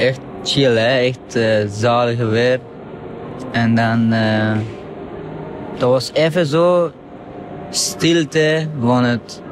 Echt 0.00 0.20
chill, 0.44 0.76
hè? 0.76 0.98
echt 0.98 1.36
uh, 1.36 1.68
zalige 1.70 2.26
weer. 2.26 2.60
En 3.52 3.74
dan, 3.74 4.12
uh, 4.12 4.56
dat 5.78 5.90
was 5.90 6.10
even 6.12 6.46
zo 6.46 6.92
stilte 7.70 8.68
van 8.80 9.04
het 9.04 9.42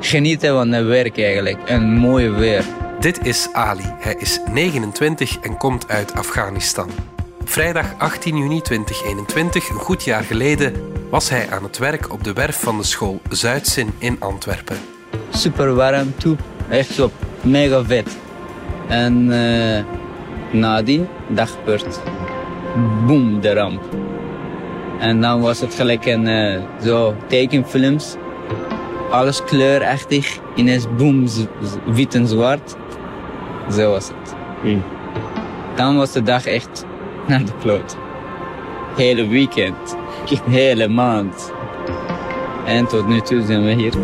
genieten 0.00 0.52
van 0.52 0.72
het 0.72 0.86
werk 0.86 1.18
eigenlijk. 1.18 1.58
Een 1.66 1.92
mooi 1.92 2.28
weer. 2.28 2.64
Dit 3.00 3.26
is 3.26 3.48
Ali. 3.52 3.94
Hij 3.98 4.16
is 4.18 4.40
29 4.52 5.38
en 5.40 5.56
komt 5.56 5.88
uit 5.88 6.14
Afghanistan. 6.14 6.90
Vrijdag 7.44 7.98
18 7.98 8.36
juni 8.36 8.60
2021, 8.60 9.68
een 9.68 9.76
goed 9.76 10.04
jaar 10.04 10.22
geleden, 10.22 10.72
was 11.10 11.30
hij 11.30 11.50
aan 11.50 11.62
het 11.62 11.78
werk 11.78 12.12
op 12.12 12.24
de 12.24 12.32
werf 12.32 12.60
van 12.60 12.78
de 12.78 12.84
school 12.84 13.20
Zuidzin 13.30 13.90
in 13.98 14.16
Antwerpen. 14.20 14.76
Super 15.30 15.74
warm 15.74 16.14
toe, 16.16 16.36
echt 16.68 16.90
zo 16.90 17.10
mega 17.40 17.84
vet. 17.84 18.27
En 18.88 19.26
uh, 19.30 19.84
nadien, 20.50 21.08
dagbeurt, 21.28 22.00
boom, 23.06 23.40
de 23.40 23.54
ramp. 23.54 23.82
En 24.98 25.20
dan 25.20 25.40
was 25.40 25.60
het 25.60 25.74
gelijk 25.74 26.06
een 26.06 26.26
uh, 26.26 26.62
zo 26.82 27.14
tekenfilms. 27.26 28.16
Alles 29.10 29.44
kleurachtig, 29.44 30.38
ineens 30.54 30.86
boom, 30.96 31.26
wit 31.86 32.14
en 32.14 32.26
zwart. 32.26 32.76
Zo 33.72 33.90
was 33.90 34.08
het. 34.08 34.34
Mm. 34.62 34.82
Dan 35.76 35.96
was 35.96 36.12
de 36.12 36.22
dag 36.22 36.46
echt 36.46 36.84
naar 37.26 37.44
de 37.44 37.52
kloot. 37.60 37.96
Hele 38.96 39.26
weekend, 39.26 39.96
hele 40.60 40.88
maand. 40.88 41.52
En 42.66 42.86
tot 42.86 43.08
nu 43.08 43.20
toe 43.20 43.42
zijn 43.46 43.64
we 43.64 43.70
hier. 43.70 43.94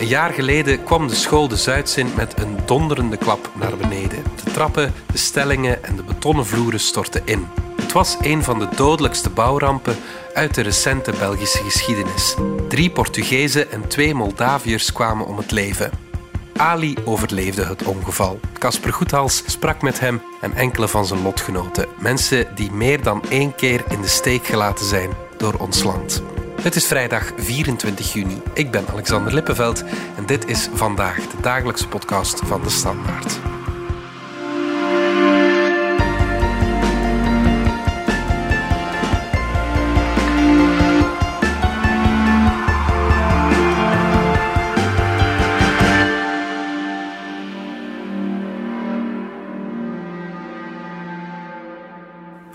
Een 0.00 0.06
jaar 0.06 0.32
geleden 0.32 0.84
kwam 0.84 1.08
de 1.08 1.14
school 1.14 1.48
de 1.48 1.56
Zuidzin 1.56 2.06
met 2.16 2.34
een 2.38 2.57
donderende 2.68 3.16
klap 3.16 3.50
naar 3.54 3.76
beneden. 3.76 4.22
De 4.44 4.50
trappen, 4.50 4.92
de 5.12 5.18
stellingen 5.18 5.84
en 5.84 5.96
de 5.96 6.02
betonnen 6.02 6.46
vloeren 6.46 6.80
stortten 6.80 7.22
in. 7.24 7.46
Het 7.80 7.92
was 7.92 8.16
een 8.20 8.42
van 8.42 8.58
de 8.58 8.68
dodelijkste 8.76 9.30
bouwrampen 9.30 9.96
uit 10.34 10.54
de 10.54 10.62
recente 10.62 11.12
Belgische 11.18 11.62
geschiedenis. 11.62 12.36
Drie 12.68 12.90
Portugezen 12.90 13.70
en 13.70 13.88
twee 13.88 14.14
Moldaviërs 14.14 14.92
kwamen 14.92 15.26
om 15.26 15.36
het 15.36 15.50
leven. 15.50 15.90
Ali 16.56 16.96
overleefde 17.04 17.64
het 17.64 17.84
ongeval. 17.84 18.40
Casper 18.58 18.92
Goethals 18.92 19.42
sprak 19.46 19.82
met 19.82 20.00
hem 20.00 20.22
en 20.40 20.54
enkele 20.54 20.88
van 20.88 21.06
zijn 21.06 21.22
lotgenoten. 21.22 21.86
Mensen 21.98 22.54
die 22.54 22.72
meer 22.72 23.02
dan 23.02 23.22
één 23.28 23.54
keer 23.54 23.84
in 23.88 24.00
de 24.00 24.08
steek 24.08 24.46
gelaten 24.46 24.86
zijn 24.86 25.10
door 25.36 25.54
ons 25.54 25.82
land. 25.82 26.22
Het 26.62 26.76
is 26.76 26.86
vrijdag 26.86 27.32
24 27.36 28.12
juni. 28.12 28.42
Ik 28.54 28.70
ben 28.70 28.88
Alexander 28.88 29.34
Lippenveld 29.34 29.84
en 30.16 30.26
dit 30.26 30.46
is 30.46 30.68
vandaag 30.72 31.16
de 31.16 31.40
dagelijkse 31.40 31.88
podcast 31.88 32.38
van 32.38 32.62
de 32.62 32.70
Standaard. 32.70 33.57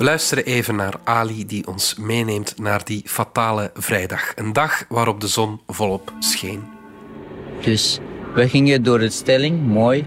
We 0.04 0.10
luisteren 0.10 0.46
even 0.46 0.76
naar 0.76 0.94
Ali 1.04 1.46
die 1.46 1.68
ons 1.68 1.96
meeneemt 1.96 2.60
naar 2.60 2.86
die 2.86 3.02
fatale 3.06 3.72
vrijdag. 3.74 4.32
Een 4.36 4.54
dag 4.54 4.86
waarop 4.90 5.22
de 5.22 5.28
zon 5.28 5.60
volop 5.68 6.14
scheen. 6.20 6.64
Dus 7.62 8.00
we 8.34 8.50
gingen 8.50 8.84
door 8.84 9.00
de 9.00 9.10
stelling, 9.10 9.68
mooi. 9.68 10.06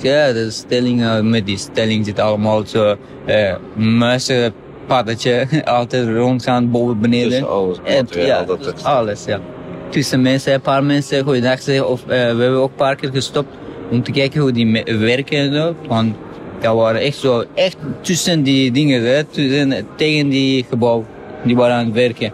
Ja, 0.00 0.32
de 0.32 0.50
stelling, 0.50 1.22
met 1.22 1.46
die 1.46 1.58
stelling 1.58 2.04
zit 2.04 2.18
allemaal 2.18 2.66
zo 2.66 2.96
uh, 3.26 3.54
muizenpaddetje, 3.74 5.46
altijd 5.64 6.08
rondgaan, 6.08 6.70
boven, 6.70 7.00
beneden. 7.00 7.30
Dus 7.30 7.44
alles, 7.44 7.78
en, 7.84 8.06
ja, 8.10 8.46
alles, 8.82 9.24
ja. 9.24 9.40
Tussen 9.88 10.22
mensen, 10.22 10.54
een 10.54 10.60
paar 10.60 10.84
mensen, 10.84 11.24
goeiedag 11.24 11.62
zeggen, 11.62 11.88
of 11.88 12.02
uh, 12.02 12.06
we 12.08 12.14
hebben 12.14 12.56
ook 12.56 12.70
een 12.70 12.74
paar 12.74 12.96
keer 12.96 13.10
gestopt 13.10 13.54
om 13.90 14.02
te 14.02 14.10
kijken 14.10 14.40
hoe 14.40 14.52
die 14.52 14.84
werken 14.84 15.38
en 15.38 16.16
dat 16.60 16.74
waren 16.74 17.00
echt 17.00 17.16
zo, 17.16 17.44
echt 17.54 17.76
tussen 18.00 18.42
die 18.42 18.72
dingen, 18.72 19.02
hè, 19.02 19.24
tussen, 19.24 19.86
tegen 19.96 20.28
die 20.28 20.66
gebouw. 20.68 21.04
Die 21.44 21.56
waren 21.56 21.74
aan 21.74 21.84
het 21.84 21.94
werken. 21.94 22.32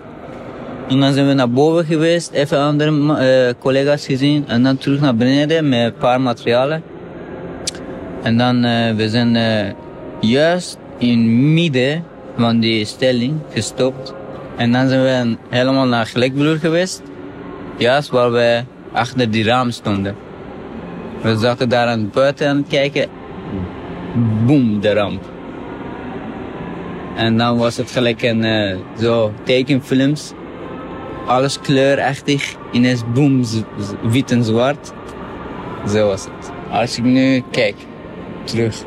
En 0.88 1.00
dan 1.00 1.12
zijn 1.12 1.26
we 1.26 1.32
naar 1.32 1.50
boven 1.50 1.84
geweest, 1.84 2.30
even 2.30 2.58
andere 2.58 2.90
uh, 2.90 3.52
collega's 3.58 4.06
gezien. 4.06 4.44
En 4.48 4.62
dan 4.62 4.76
terug 4.76 5.00
naar 5.00 5.16
beneden 5.16 5.68
met 5.68 5.84
een 5.84 5.94
paar 5.94 6.20
materialen. 6.20 6.82
En 8.22 8.36
dan, 8.36 8.64
uh, 8.64 8.94
we 8.94 9.08
zijn 9.08 9.34
uh, 9.34 9.72
juist 10.20 10.78
in 10.98 11.52
midden 11.54 12.04
van 12.36 12.60
die 12.60 12.84
stelling 12.84 13.34
gestopt. 13.52 14.14
En 14.56 14.72
dan 14.72 14.88
zijn 14.88 15.02
we 15.02 15.36
helemaal 15.48 15.86
naar 15.86 16.06
Gelijkbloer 16.06 16.56
geweest. 16.56 17.02
Juist 17.76 18.10
waar 18.10 18.32
we 18.32 18.62
achter 18.92 19.30
die 19.30 19.44
raam 19.44 19.70
stonden. 19.70 20.14
We 21.22 21.36
zaten 21.38 21.68
daar 21.68 21.86
aan 21.86 21.98
het 22.00 22.12
buiten 22.12 22.48
aan 22.48 22.56
het 22.56 22.68
kijken 22.68 23.08
boom, 24.46 24.80
de 24.80 24.92
ramp. 24.92 25.22
En 27.16 27.36
dan 27.36 27.58
was 27.58 27.76
het 27.76 27.90
gelijk 27.90 28.22
een 28.22 28.44
uh, 28.44 28.76
zo 28.98 29.32
tekenfilms. 29.44 30.32
Alles 31.26 31.60
kleurachtig. 31.60 32.54
Ineens 32.72 33.02
boom, 33.14 33.44
wit 34.02 34.30
en 34.30 34.44
zwart. 34.44 34.92
Zo 35.88 36.06
was 36.06 36.24
het. 36.24 36.52
Als 36.70 36.98
ik 36.98 37.04
nu 37.04 37.42
kijk, 37.50 37.74
terug. 38.44 38.84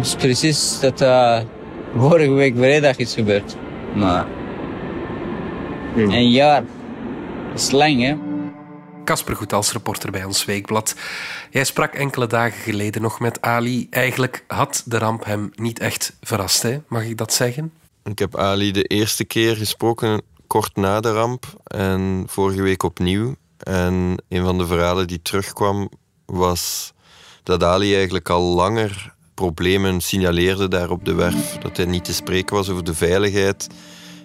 is 0.00 0.14
precies 0.14 0.80
dat 0.80 1.02
uh, 1.02 1.38
vorige 1.96 2.30
week 2.30 2.56
vrijdag 2.56 2.96
is 2.96 3.14
gebeurd. 3.14 3.56
Maar... 3.94 4.24
Hmm. 5.94 6.10
Een 6.10 6.30
jaar. 6.30 6.62
Dat 7.48 7.60
is 7.60 7.70
lang, 7.70 8.02
hè? 8.02 8.14
Casper 9.04 9.36
Goed 9.36 9.52
als 9.52 9.72
reporter 9.72 10.10
bij 10.10 10.24
ons 10.24 10.44
weekblad. 10.44 10.94
Jij 11.52 11.64
sprak 11.64 11.94
enkele 11.94 12.26
dagen 12.26 12.60
geleden 12.60 13.02
nog 13.02 13.20
met 13.20 13.40
Ali. 13.40 13.86
Eigenlijk 13.90 14.44
had 14.46 14.82
de 14.86 14.98
ramp 14.98 15.24
hem 15.24 15.50
niet 15.54 15.78
echt 15.78 16.16
verrast, 16.20 16.62
hè? 16.62 16.78
mag 16.88 17.04
ik 17.04 17.16
dat 17.16 17.32
zeggen? 17.32 17.72
Ik 18.04 18.18
heb 18.18 18.36
Ali 18.36 18.72
de 18.72 18.82
eerste 18.82 19.24
keer 19.24 19.56
gesproken 19.56 20.22
kort 20.46 20.76
na 20.76 21.00
de 21.00 21.12
ramp 21.12 21.44
en 21.64 22.24
vorige 22.26 22.62
week 22.62 22.82
opnieuw. 22.82 23.34
En 23.58 24.22
een 24.28 24.44
van 24.44 24.58
de 24.58 24.66
verhalen 24.66 25.06
die 25.06 25.22
terugkwam 25.22 25.90
was 26.24 26.92
dat 27.42 27.62
Ali 27.62 27.94
eigenlijk 27.94 28.28
al 28.30 28.42
langer 28.42 29.14
problemen 29.34 30.00
signaleerde 30.00 30.68
daar 30.68 30.90
op 30.90 31.04
de 31.04 31.14
werf. 31.14 31.58
Dat 31.58 31.76
hij 31.76 31.86
niet 31.86 32.04
te 32.04 32.14
spreken 32.14 32.56
was 32.56 32.68
over 32.68 32.84
de 32.84 32.94
veiligheid. 32.94 33.66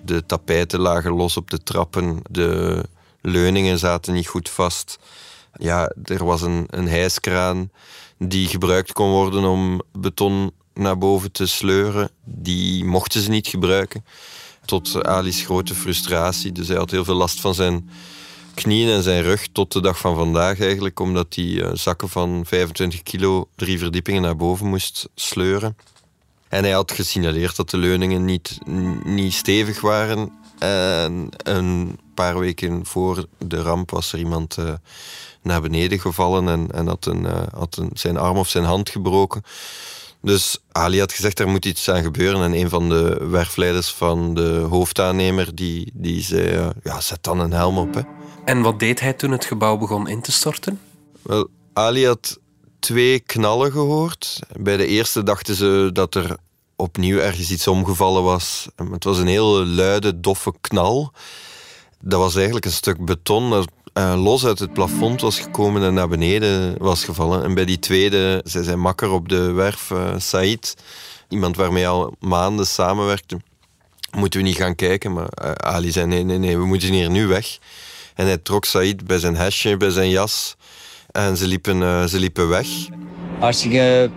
De 0.03 0.25
tapijten 0.25 0.79
lagen 0.79 1.11
los 1.11 1.37
op 1.37 1.49
de 1.49 1.63
trappen. 1.63 2.19
De 2.29 2.83
leuningen 3.21 3.79
zaten 3.79 4.13
niet 4.13 4.27
goed 4.27 4.49
vast. 4.49 4.99
Ja, 5.57 5.91
er 6.03 6.25
was 6.25 6.41
een, 6.41 6.65
een 6.69 6.87
hijskraan 6.87 7.71
die 8.17 8.47
gebruikt 8.47 8.93
kon 8.93 9.09
worden 9.09 9.43
om 9.43 9.81
beton 9.91 10.51
naar 10.73 10.97
boven 10.97 11.31
te 11.31 11.45
sleuren. 11.45 12.09
Die 12.23 12.85
mochten 12.85 13.21
ze 13.21 13.29
niet 13.29 13.47
gebruiken. 13.47 14.05
Tot 14.65 15.03
Ali's 15.03 15.41
grote 15.41 15.75
frustratie. 15.75 16.51
Dus 16.51 16.67
hij 16.67 16.77
had 16.77 16.91
heel 16.91 17.03
veel 17.03 17.15
last 17.15 17.41
van 17.41 17.53
zijn 17.53 17.89
knieën 18.53 18.89
en 18.89 19.03
zijn 19.03 19.21
rug 19.21 19.47
tot 19.51 19.71
de 19.71 19.81
dag 19.81 19.97
van 19.97 20.15
vandaag 20.15 20.59
eigenlijk, 20.59 20.99
omdat 20.99 21.35
hij 21.35 21.61
eh, 21.61 21.69
zakken 21.73 22.09
van 22.09 22.45
25 22.45 23.03
kilo 23.03 23.47
drie 23.55 23.79
verdiepingen 23.79 24.21
naar 24.21 24.35
boven 24.35 24.67
moest 24.67 25.09
sleuren. 25.15 25.77
En 26.47 26.63
hij 26.63 26.71
had 26.71 26.91
gesignaleerd 26.91 27.55
dat 27.55 27.69
de 27.69 27.77
leuningen 27.77 28.25
niet, 28.25 28.57
niet 29.03 29.33
stevig 29.33 29.81
waren. 29.81 30.31
En 30.59 31.29
een 31.37 31.99
paar 32.13 32.39
weken 32.39 32.85
voor 32.85 33.25
de 33.37 33.61
ramp 33.61 33.91
was 33.91 34.13
er 34.13 34.19
iemand 34.19 34.57
uh, 34.57 34.73
naar 35.47 35.61
beneden 35.61 35.99
gevallen 35.99 36.47
en, 36.47 36.67
en 36.71 36.87
had, 36.87 37.05
een, 37.05 37.23
uh, 37.23 37.41
had 37.53 37.77
een, 37.77 37.89
zijn 37.93 38.17
arm 38.17 38.37
of 38.37 38.49
zijn 38.49 38.63
hand 38.63 38.89
gebroken. 38.89 39.43
Dus 40.21 40.57
Ali 40.71 40.99
had 40.99 41.13
gezegd, 41.13 41.39
er 41.39 41.47
moet 41.47 41.65
iets 41.65 41.89
aan 41.89 42.03
gebeuren. 42.03 42.43
En 42.43 42.53
een 42.53 42.69
van 42.69 42.89
de 42.89 43.27
werfleiders 43.29 43.89
van 43.91 44.33
de 44.33 44.65
hoofdaannemer, 44.69 45.55
die, 45.55 45.91
die 45.93 46.21
zei, 46.21 46.57
uh, 46.57 46.67
ja, 46.83 47.01
zet 47.01 47.23
dan 47.23 47.39
een 47.39 47.51
helm 47.51 47.77
op. 47.77 47.93
Hè. 47.93 48.01
En 48.45 48.61
wat 48.61 48.79
deed 48.79 48.99
hij 48.99 49.13
toen 49.13 49.31
het 49.31 49.45
gebouw 49.45 49.77
begon 49.77 50.07
in 50.07 50.21
te 50.21 50.31
storten? 50.31 50.79
Wel, 51.21 51.47
Ali 51.73 52.05
had 52.05 52.39
twee 52.79 53.19
knallen 53.19 53.71
gehoord. 53.71 54.39
Bij 54.59 54.77
de 54.77 54.87
eerste 54.87 55.23
dachten 55.23 55.55
ze 55.55 55.89
dat 55.93 56.15
er 56.15 56.37
opnieuw 56.75 57.17
ergens 57.17 57.51
iets 57.51 57.67
omgevallen 57.67 58.23
was. 58.23 58.67
Het 58.91 59.03
was 59.03 59.17
een 59.17 59.27
heel 59.27 59.65
luide, 59.65 60.19
doffe 60.19 60.53
knal. 60.61 61.11
Dat 62.01 62.19
was 62.19 62.35
eigenlijk 62.35 62.65
een 62.65 62.71
stuk 62.71 63.05
beton 63.05 63.49
dat 63.49 63.67
uh, 63.97 64.23
los 64.23 64.45
uit 64.45 64.59
het 64.59 64.73
plafond 64.73 65.21
was 65.21 65.39
gekomen 65.39 65.83
en 65.83 65.93
naar 65.93 66.07
beneden 66.07 66.75
was 66.77 67.03
gevallen. 67.03 67.43
En 67.43 67.53
bij 67.53 67.65
die 67.65 67.79
tweede, 67.79 68.41
zij 68.43 68.63
zijn 68.63 68.79
makker 68.79 69.11
op 69.11 69.29
de 69.29 69.51
werf, 69.51 69.89
uh, 69.89 70.13
Said, 70.17 70.75
iemand 71.29 71.55
waarmee 71.55 71.87
al 71.87 72.15
maanden 72.19 72.65
samenwerkte. 72.65 73.37
Moeten 74.17 74.39
we 74.39 74.45
niet 74.45 74.55
gaan 74.55 74.75
kijken, 74.75 75.13
maar 75.13 75.27
uh, 75.43 75.51
Ali 75.51 75.91
zei 75.91 76.05
nee, 76.05 76.23
nee, 76.23 76.37
nee, 76.37 76.57
we 76.57 76.65
moeten 76.65 76.93
hier 76.93 77.09
nu 77.09 77.27
weg. 77.27 77.57
En 78.15 78.25
hij 78.25 78.37
trok 78.37 78.65
Said 78.65 79.05
bij 79.05 79.19
zijn 79.19 79.35
hesje, 79.35 79.77
bij 79.77 79.89
zijn 79.89 80.09
jas. 80.09 80.55
En 81.11 81.37
ze 81.37 81.47
liepen, 81.47 82.09
ze 82.09 82.19
liepen 82.19 82.49
weg. 82.49 82.67
Als 83.39 83.65
ik 83.65 83.71
uh, 83.71 84.09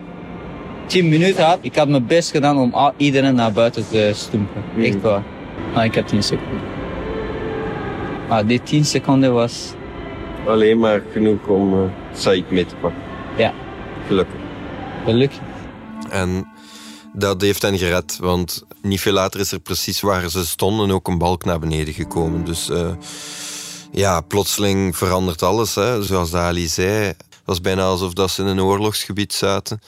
10 0.87 1.09
minuten 1.09 1.45
had, 1.45 1.59
ik 1.61 1.77
had 1.77 1.89
mijn 1.89 2.07
best 2.07 2.31
gedaan 2.31 2.59
om 2.59 2.93
iedereen 2.97 3.35
naar 3.35 3.53
buiten 3.53 3.89
te 3.89 4.13
stumpen. 4.15 4.65
Mm. 4.75 4.83
Echt 4.83 5.01
waar. 5.01 5.23
Maar 5.75 5.85
ik 5.85 5.95
heb 5.95 6.07
10 6.07 6.23
seconden. 6.23 6.80
Maar 8.31 8.47
die 8.47 8.63
10 8.63 8.85
seconden 8.85 9.33
was, 9.33 9.73
Alleen 10.47 10.79
maar 10.79 11.03
genoeg 11.13 11.47
om 11.47 11.75
uh, 11.75 11.91
Said 12.15 12.51
mee 12.51 12.67
te 12.67 12.75
pakken. 12.75 13.03
ja, 13.37 13.53
Gelukkig. 14.07 14.41
gelukkig. 15.05 15.39
En 16.11 16.49
dat 17.13 17.41
heeft 17.41 17.63
hen 17.63 17.79
gered, 17.79 18.17
want 18.21 18.65
niet 18.83 19.01
veel 19.01 19.13
later 19.13 19.41
is 19.41 19.53
er 19.53 19.59
precies 19.61 20.01
waar 20.01 20.29
ze 20.31 20.47
stonden 20.47 20.91
ook 20.91 21.09
een 21.09 21.19
balk 21.19 21.45
naar 21.45 21.59
beneden 21.59 21.95
gekomen. 21.95 22.45
Dus 22.45 22.69
eh, 22.69 22.91
ja, 23.93 24.21
plotseling 24.21 24.97
verandert 24.97 25.43
alles. 25.43 25.75
Hè. 25.75 26.03
Zoals 26.03 26.35
Ali 26.35 26.67
zei, 26.69 27.07
het 27.07 27.17
was 27.45 27.61
bijna 27.61 27.83
alsof 27.83 28.13
dat 28.13 28.31
ze 28.31 28.43
in 28.43 28.49
een 28.49 28.61
oorlogsgebied 28.63 29.33
zaten. 29.33 29.81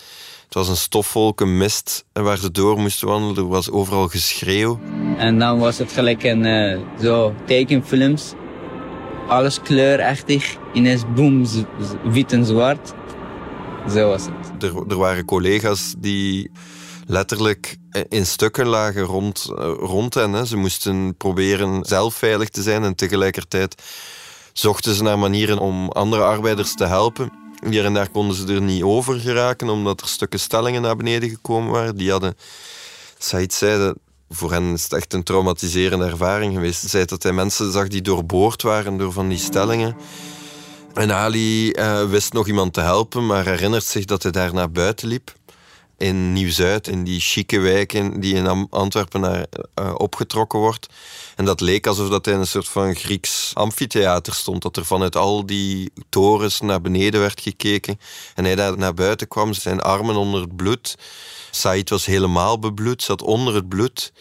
Het 0.52 0.60
was 0.60 0.70
een 0.70 0.82
stofwolk, 0.82 1.40
een 1.40 1.56
mist 1.56 2.04
waar 2.12 2.38
ze 2.38 2.50
door 2.50 2.78
moesten 2.78 3.08
wandelen. 3.08 3.37
Er 3.37 3.49
was 3.49 3.70
overal 3.70 4.08
geschreeuw. 4.08 4.81
En 5.16 5.38
dan 5.38 5.58
was 5.58 5.78
het 5.78 5.93
gelijk 5.93 6.22
een 6.22 6.44
eh, 6.44 6.81
zo 7.00 7.34
tekenfilms. 7.46 8.32
Alles 9.28 9.60
kleurachtig. 9.60 10.56
Ineens 10.72 11.02
boem, 11.14 11.46
wit 12.02 12.32
en 12.32 12.44
zwart. 12.44 12.93
Zo 13.90 14.08
was 14.08 14.22
het. 14.25 14.62
Er, 14.62 14.87
er 14.88 14.96
waren 14.96 15.25
collega's 15.25 15.94
die 15.99 16.50
letterlijk 17.06 17.76
in 18.08 18.26
stukken 18.26 18.66
lagen 18.66 19.02
rond, 19.02 19.52
eh, 19.56 19.72
rond 19.78 20.14
hen. 20.14 20.32
Hè. 20.32 20.46
Ze 20.46 20.56
moesten 20.56 21.16
proberen 21.16 21.84
zelf 21.84 22.14
veilig 22.14 22.49
te 22.49 22.62
zijn 22.62 22.82
en 22.82 22.94
tegelijkertijd 22.94 23.82
zochten 24.52 24.94
ze 24.94 25.02
naar 25.02 25.19
manieren 25.19 25.58
om 25.58 25.88
andere 25.88 26.22
arbeiders 26.22 26.75
te 26.75 26.84
helpen. 26.84 27.42
Hier 27.69 27.85
en 27.85 27.94
daar 27.94 28.09
konden 28.09 28.37
ze 28.37 28.55
er 28.55 28.62
niet 28.62 28.82
over 28.82 29.20
geraken, 29.20 29.69
omdat 29.69 30.00
er 30.00 30.09
stukken 30.09 30.41
stellingen 30.41 30.82
naar 30.82 30.97
beneden 30.97 31.29
gekomen 31.29 31.70
waren. 31.70 31.97
Die 31.97 32.11
hadden, 32.11 32.37
Said 33.19 33.53
zei 33.53 33.79
dat 33.79 33.97
voor 34.29 34.53
hen 34.53 34.73
is 34.73 34.82
het 34.82 34.93
echt 34.93 35.12
een 35.12 35.23
traumatiserende 35.23 36.05
ervaring 36.05 36.55
geweest. 36.55 36.91
Zei 36.91 37.05
dat 37.05 37.23
hij 37.23 37.32
mensen 37.32 37.73
zag 37.73 37.88
die 37.88 38.03
doorboord 38.03 38.62
waren 38.62 38.97
door 38.97 39.12
van 39.12 39.29
die 39.29 39.38
stellingen. 39.38 39.97
En 40.94 41.12
Ali 41.12 41.70
eh, 41.70 42.05
wist 42.05 42.32
nog 42.32 42.47
iemand 42.47 42.73
te 42.73 42.81
helpen, 42.81 43.26
maar 43.26 43.44
herinnert 43.44 43.85
zich 43.85 44.05
dat 44.05 44.23
hij 44.23 44.32
daar 44.32 44.55
naar 44.55 44.70
buiten 44.70 45.09
liep. 45.09 45.35
In 46.02 46.32
Nieuw-Zuid, 46.32 46.88
in 46.88 47.04
die 47.04 47.20
chique 47.20 47.60
wijken 47.60 48.20
die 48.20 48.34
in 48.34 48.69
Antwerpen 48.70 49.20
naar, 49.20 49.46
eh, 49.75 49.94
opgetrokken 49.96 50.58
wordt. 50.58 50.87
En 51.37 51.44
dat 51.44 51.60
leek 51.60 51.87
alsof 51.87 52.08
dat 52.08 52.26
in 52.26 52.38
een 52.38 52.46
soort 52.46 52.69
van 52.69 52.94
Grieks 52.94 53.50
amfitheater 53.54 54.34
stond. 54.34 54.62
Dat 54.62 54.76
er 54.76 54.84
vanuit 54.84 55.16
al 55.16 55.46
die 55.46 55.93
torens 56.08 56.60
naar 56.60 56.81
beneden 56.81 57.20
werd 57.20 57.40
gekeken. 57.40 58.00
En 58.34 58.44
hij 58.44 58.54
daar 58.54 58.78
naar 58.78 58.94
buiten 58.94 59.28
kwam, 59.28 59.52
zijn 59.52 59.81
armen 59.81 60.16
onder 60.16 60.40
het 60.40 60.56
bloed. 60.56 60.99
Said 61.50 61.90
was 61.90 62.06
helemaal 62.06 62.58
bebloed, 62.58 63.02
zat 63.02 63.22
onder 63.22 63.54
het 63.54 63.69
bloed. 63.69 64.12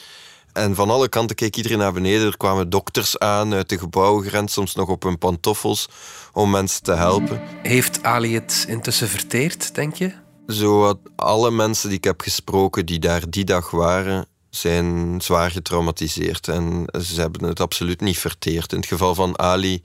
En 0.53 0.75
van 0.75 0.89
alle 0.89 1.09
kanten 1.09 1.35
keek 1.35 1.55
iedereen 1.55 1.77
naar 1.77 1.93
beneden. 1.93 2.27
Er 2.27 2.37
kwamen 2.37 2.69
dokters 2.69 3.19
aan 3.19 3.53
uit 3.53 3.69
de 3.69 3.77
gebouwen 3.77 4.23
gerend, 4.23 4.51
soms 4.51 4.75
nog 4.75 4.89
op 4.89 5.03
hun 5.03 5.17
pantoffels, 5.17 5.87
om 6.33 6.49
mensen 6.49 6.83
te 6.83 6.93
helpen. 6.93 7.41
Heeft 7.61 8.03
Ali 8.03 8.33
het 8.33 8.65
intussen 8.67 9.07
verteerd, 9.07 9.75
denk 9.75 9.95
je? 9.95 10.29
Zo 10.47 10.99
alle 11.15 11.51
mensen 11.51 11.89
die 11.89 11.97
ik 11.97 12.03
heb 12.03 12.21
gesproken 12.21 12.85
die 12.85 12.99
daar 12.99 13.29
die 13.29 13.45
dag 13.45 13.71
waren, 13.71 14.27
zijn 14.49 15.21
zwaar 15.21 15.51
getraumatiseerd. 15.51 16.47
En 16.47 16.85
ze 17.01 17.21
hebben 17.21 17.47
het 17.47 17.59
absoluut 17.59 18.01
niet 18.01 18.19
verteerd. 18.19 18.71
In 18.71 18.77
het 18.77 18.88
geval 18.88 19.15
van 19.15 19.39
Ali 19.39 19.83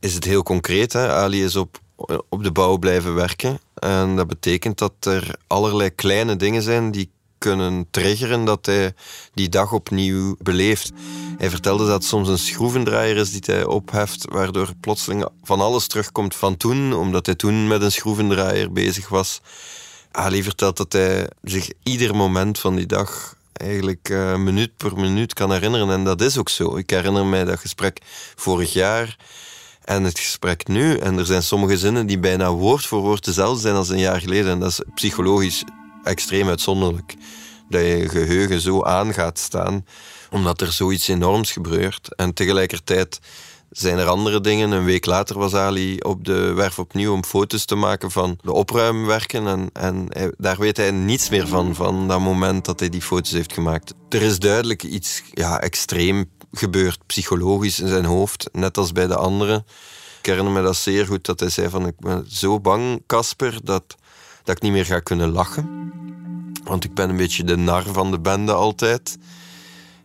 is 0.00 0.14
het 0.14 0.24
heel 0.24 0.42
concreet. 0.42 0.92
Hè? 0.92 1.08
Ali 1.12 1.44
is 1.44 1.56
op, 1.56 1.78
op 2.28 2.42
de 2.42 2.52
bouw 2.52 2.76
blijven 2.76 3.14
werken. 3.14 3.60
En 3.74 4.16
dat 4.16 4.26
betekent 4.26 4.78
dat 4.78 4.92
er 5.00 5.34
allerlei 5.46 5.90
kleine 5.90 6.36
dingen 6.36 6.62
zijn 6.62 6.90
die 6.90 7.10
kunnen 7.42 7.86
triggeren 7.90 8.44
dat 8.44 8.66
hij 8.66 8.94
die 9.34 9.48
dag 9.48 9.72
opnieuw 9.72 10.36
beleeft. 10.38 10.92
Hij 11.38 11.50
vertelde 11.50 11.84
dat 11.84 11.94
het 11.94 12.04
soms 12.04 12.28
een 12.28 12.38
schroevendraaier 12.38 13.16
is 13.16 13.30
die 13.30 13.42
hij 13.44 13.64
opheft, 13.64 14.24
waardoor 14.30 14.68
plotseling 14.80 15.26
van 15.42 15.60
alles 15.60 15.86
terugkomt 15.86 16.34
van 16.34 16.56
toen, 16.56 16.92
omdat 16.92 17.26
hij 17.26 17.34
toen 17.34 17.66
met 17.66 17.82
een 17.82 17.92
schroevendraaier 17.92 18.72
bezig 18.72 19.08
was. 19.08 19.40
Ali 20.10 20.42
vertelt 20.42 20.76
dat 20.76 20.92
hij 20.92 21.28
zich 21.42 21.70
ieder 21.82 22.16
moment 22.16 22.58
van 22.58 22.76
die 22.76 22.86
dag 22.86 23.36
eigenlijk 23.52 24.08
eh, 24.08 24.36
minuut 24.36 24.76
per 24.76 24.96
minuut 24.96 25.34
kan 25.34 25.52
herinneren. 25.52 25.90
En 25.90 26.04
dat 26.04 26.20
is 26.20 26.38
ook 26.38 26.48
zo. 26.48 26.76
Ik 26.76 26.90
herinner 26.90 27.26
mij 27.26 27.44
dat 27.44 27.58
gesprek 27.58 27.98
vorig 28.36 28.72
jaar 28.72 29.16
en 29.84 30.04
het 30.04 30.18
gesprek 30.18 30.68
nu. 30.68 30.96
En 30.96 31.18
er 31.18 31.26
zijn 31.26 31.42
sommige 31.42 31.78
zinnen 31.78 32.06
die 32.06 32.18
bijna 32.18 32.52
woord 32.52 32.86
voor 32.86 33.00
woord 33.00 33.24
dezelfde 33.24 33.60
zijn 33.60 33.74
als 33.74 33.88
een 33.88 33.98
jaar 33.98 34.20
geleden. 34.20 34.50
En 34.50 34.58
dat 34.58 34.70
is 34.70 34.80
psychologisch 34.94 35.64
extreem 36.04 36.48
uitzonderlijk. 36.48 37.14
Dat 37.68 37.80
je 37.80 38.08
geheugen 38.08 38.60
zo 38.60 38.82
aan 38.82 39.12
gaat 39.12 39.38
staan, 39.38 39.86
omdat 40.30 40.60
er 40.60 40.72
zoiets 40.72 41.08
enorms 41.08 41.52
gebeurt. 41.52 42.14
En 42.14 42.34
tegelijkertijd 42.34 43.20
zijn 43.70 43.98
er 43.98 44.06
andere 44.06 44.40
dingen. 44.40 44.70
Een 44.70 44.84
week 44.84 45.06
later 45.06 45.38
was 45.38 45.54
Ali 45.54 45.98
op 45.98 46.24
de 46.24 46.52
werf 46.52 46.78
opnieuw 46.78 47.12
om 47.12 47.24
foto's 47.24 47.64
te 47.64 47.74
maken 47.74 48.10
van 48.10 48.38
de 48.42 48.52
opruimwerken. 48.52 49.46
En, 49.46 49.68
en 49.72 50.08
daar 50.38 50.58
weet 50.58 50.76
hij 50.76 50.90
niets 50.90 51.28
meer 51.28 51.48
van, 51.48 51.74
van 51.74 52.08
dat 52.08 52.20
moment 52.20 52.64
dat 52.64 52.80
hij 52.80 52.88
die 52.88 53.02
foto's 53.02 53.32
heeft 53.32 53.52
gemaakt. 53.52 53.94
Er 54.08 54.22
is 54.22 54.38
duidelijk 54.38 54.82
iets 54.82 55.22
ja, 55.30 55.60
extreem 55.60 56.30
gebeurd, 56.52 56.98
psychologisch 57.06 57.80
in 57.80 57.88
zijn 57.88 58.04
hoofd, 58.04 58.48
net 58.52 58.78
als 58.78 58.92
bij 58.92 59.06
de 59.06 59.16
anderen. 59.16 59.64
Ik 60.18 60.26
herinner 60.26 60.52
me 60.52 60.62
dat 60.62 60.76
zeer 60.76 61.06
goed, 61.06 61.24
dat 61.24 61.40
hij 61.40 61.48
zei 61.48 61.68
van 61.68 61.86
ik 61.86 61.98
ben 61.98 62.24
zo 62.28 62.60
bang, 62.60 63.02
Casper, 63.06 63.58
dat, 63.62 63.94
dat 64.44 64.56
ik 64.56 64.62
niet 64.62 64.72
meer 64.72 64.84
ga 64.84 65.00
kunnen 65.00 65.30
lachen. 65.30 65.92
Want 66.64 66.84
ik 66.84 66.94
ben 66.94 67.10
een 67.10 67.16
beetje 67.16 67.44
de 67.44 67.56
nar 67.56 67.82
van 67.82 68.10
de 68.10 68.20
bende 68.20 68.52
altijd. 68.52 69.18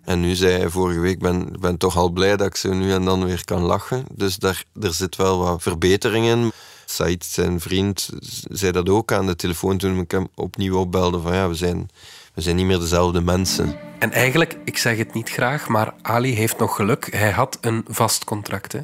En 0.03 0.19
nu 0.19 0.35
zei 0.35 0.57
hij 0.57 0.69
vorige 0.69 0.99
week, 0.99 1.19
ben, 1.19 1.55
ben 1.59 1.77
toch 1.77 1.97
al 1.97 2.09
blij 2.09 2.37
dat 2.37 2.47
ik 2.47 2.55
zo 2.55 2.73
nu 2.73 2.91
en 2.91 3.05
dan 3.05 3.25
weer 3.25 3.45
kan 3.45 3.61
lachen. 3.61 4.05
Dus 4.11 4.35
daar, 4.35 4.63
er 4.81 4.93
zit 4.93 5.15
wel 5.15 5.39
wat 5.39 5.61
verbetering 5.61 6.25
in. 6.25 6.51
Said, 6.85 7.25
zijn 7.25 7.59
vriend, 7.59 8.09
zei 8.49 8.71
dat 8.71 8.89
ook 8.89 9.11
aan 9.11 9.25
de 9.25 9.35
telefoon 9.35 9.77
toen 9.77 9.99
ik 9.99 10.11
hem 10.11 10.27
opnieuw 10.35 10.77
opbelde. 10.77 11.19
Van 11.19 11.33
ja, 11.33 11.47
we 11.47 11.55
zijn, 11.55 11.89
we 12.33 12.41
zijn 12.41 12.55
niet 12.55 12.65
meer 12.65 12.79
dezelfde 12.79 13.21
mensen. 13.21 13.75
En 13.99 14.11
eigenlijk, 14.11 14.57
ik 14.63 14.77
zeg 14.77 14.97
het 14.97 15.13
niet 15.13 15.29
graag, 15.29 15.67
maar 15.67 15.93
Ali 16.01 16.33
heeft 16.33 16.57
nog 16.57 16.75
geluk. 16.75 17.07
Hij 17.11 17.31
had 17.31 17.57
een 17.61 17.85
vast 17.87 18.23
contract. 18.23 18.75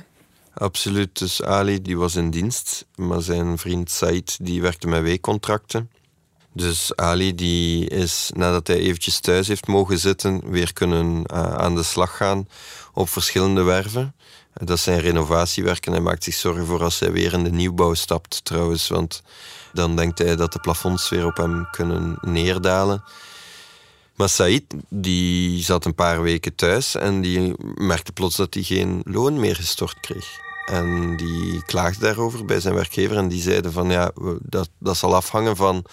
Absoluut. 0.54 1.20
Dus 1.20 1.44
Ali 1.44 1.82
die 1.82 1.98
was 1.98 2.16
in 2.16 2.30
dienst, 2.30 2.86
maar 2.96 3.22
zijn 3.22 3.58
vriend 3.58 3.92
Said 3.92 4.38
die 4.42 4.62
werkte 4.62 4.88
met 4.88 5.02
weekcontracten. 5.02 5.90
Dus 6.54 6.96
Ali 6.96 7.36
die 7.36 7.88
is, 7.90 8.32
nadat 8.36 8.68
hij 8.68 8.78
eventjes 8.78 9.20
thuis 9.20 9.48
heeft 9.48 9.68
mogen 9.68 10.00
zitten, 10.00 10.50
weer 10.50 10.74
kunnen 10.74 11.26
eh, 11.26 11.54
aan 11.54 11.76
de 11.76 11.84
slag 11.84 12.18
gaan 12.18 12.48
op 12.94 13.10
verschillende 13.10 13.62
werven. 13.62 14.16
Dat 14.54 14.80
zijn 14.80 15.00
renovatiewerken. 15.00 15.92
Hij 15.92 16.02
maakt 16.02 16.24
zich 16.24 16.34
zorgen 16.34 16.66
voor 16.66 16.84
als 16.84 17.00
hij 17.00 17.12
weer 17.12 17.34
in 17.34 17.44
de 17.44 17.52
nieuwbouw 17.52 17.94
stapt 17.94 18.46
trouwens, 18.46 18.88
want 18.88 19.22
dan 19.74 19.96
denkt 19.96 20.18
hij 20.18 20.36
dat 20.36 20.54
de 20.54 20.60
plafonds 20.60 21.10
weer 21.10 21.26
op 21.26 21.38
hem 21.38 21.68
kunnen 21.72 22.18
neerdalen. 22.22 23.04
Maar 24.16 24.30
Said 24.30 24.64
die 24.90 25.64
zat 25.64 25.86
een 25.86 25.96
paar 25.96 26.22
weken 26.22 26.56
thuis 26.56 26.96
en 26.96 27.22
die 27.22 27.54
merkte 27.76 28.12
plots 28.12 28.36
dat 28.36 28.54
hij 28.54 28.64
geen 28.64 29.02
loon 29.06 29.40
meer 29.40 29.56
gestort 29.56 30.00
kreeg. 30.00 30.43
En 30.66 31.16
die 31.18 31.64
klaagde 31.66 32.06
daarover 32.06 32.46
bij 32.46 32.60
zijn 32.60 32.74
werkgever 32.74 33.18
en 33.18 33.28
die 33.28 33.42
zeiden 33.42 33.72
van 33.72 33.90
ja, 33.90 34.12
dat, 34.42 34.70
dat 34.80 34.98
zal 34.98 35.16
afhangen 35.16 35.56
van 35.56 35.86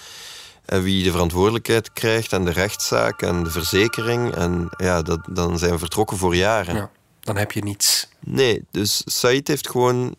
eh, 0.64 0.80
wie 0.80 1.04
de 1.04 1.10
verantwoordelijkheid 1.10 1.92
krijgt 1.92 2.32
en 2.32 2.44
de 2.44 2.50
rechtszaak 2.50 3.22
en 3.22 3.44
de 3.44 3.50
verzekering. 3.50 4.34
En 4.34 4.68
ja, 4.76 5.02
dat, 5.02 5.20
dan 5.30 5.58
zijn 5.58 5.72
we 5.72 5.78
vertrokken 5.78 6.16
voor 6.16 6.36
jaren. 6.36 6.74
Ja, 6.74 6.90
dan 7.20 7.36
heb 7.36 7.52
je 7.52 7.62
niets. 7.62 8.08
Nee, 8.20 8.64
dus 8.70 9.02
Said 9.04 9.48
heeft 9.48 9.70
gewoon 9.70 10.14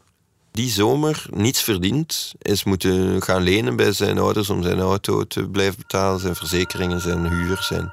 die 0.51 0.69
zomer 0.69 1.25
niets 1.29 1.61
verdiend. 1.63 2.33
Is 2.37 2.63
moeten 2.63 3.21
gaan 3.21 3.41
lenen 3.41 3.75
bij 3.75 3.91
zijn 3.91 4.19
ouders 4.19 4.49
om 4.49 4.63
zijn 4.63 4.79
auto 4.79 5.23
te 5.23 5.49
blijven 5.49 5.77
betalen, 5.77 6.19
zijn 6.19 6.35
verzekeringen, 6.35 7.01
zijn 7.01 7.29
huur, 7.29 7.57
zijn, 7.61 7.91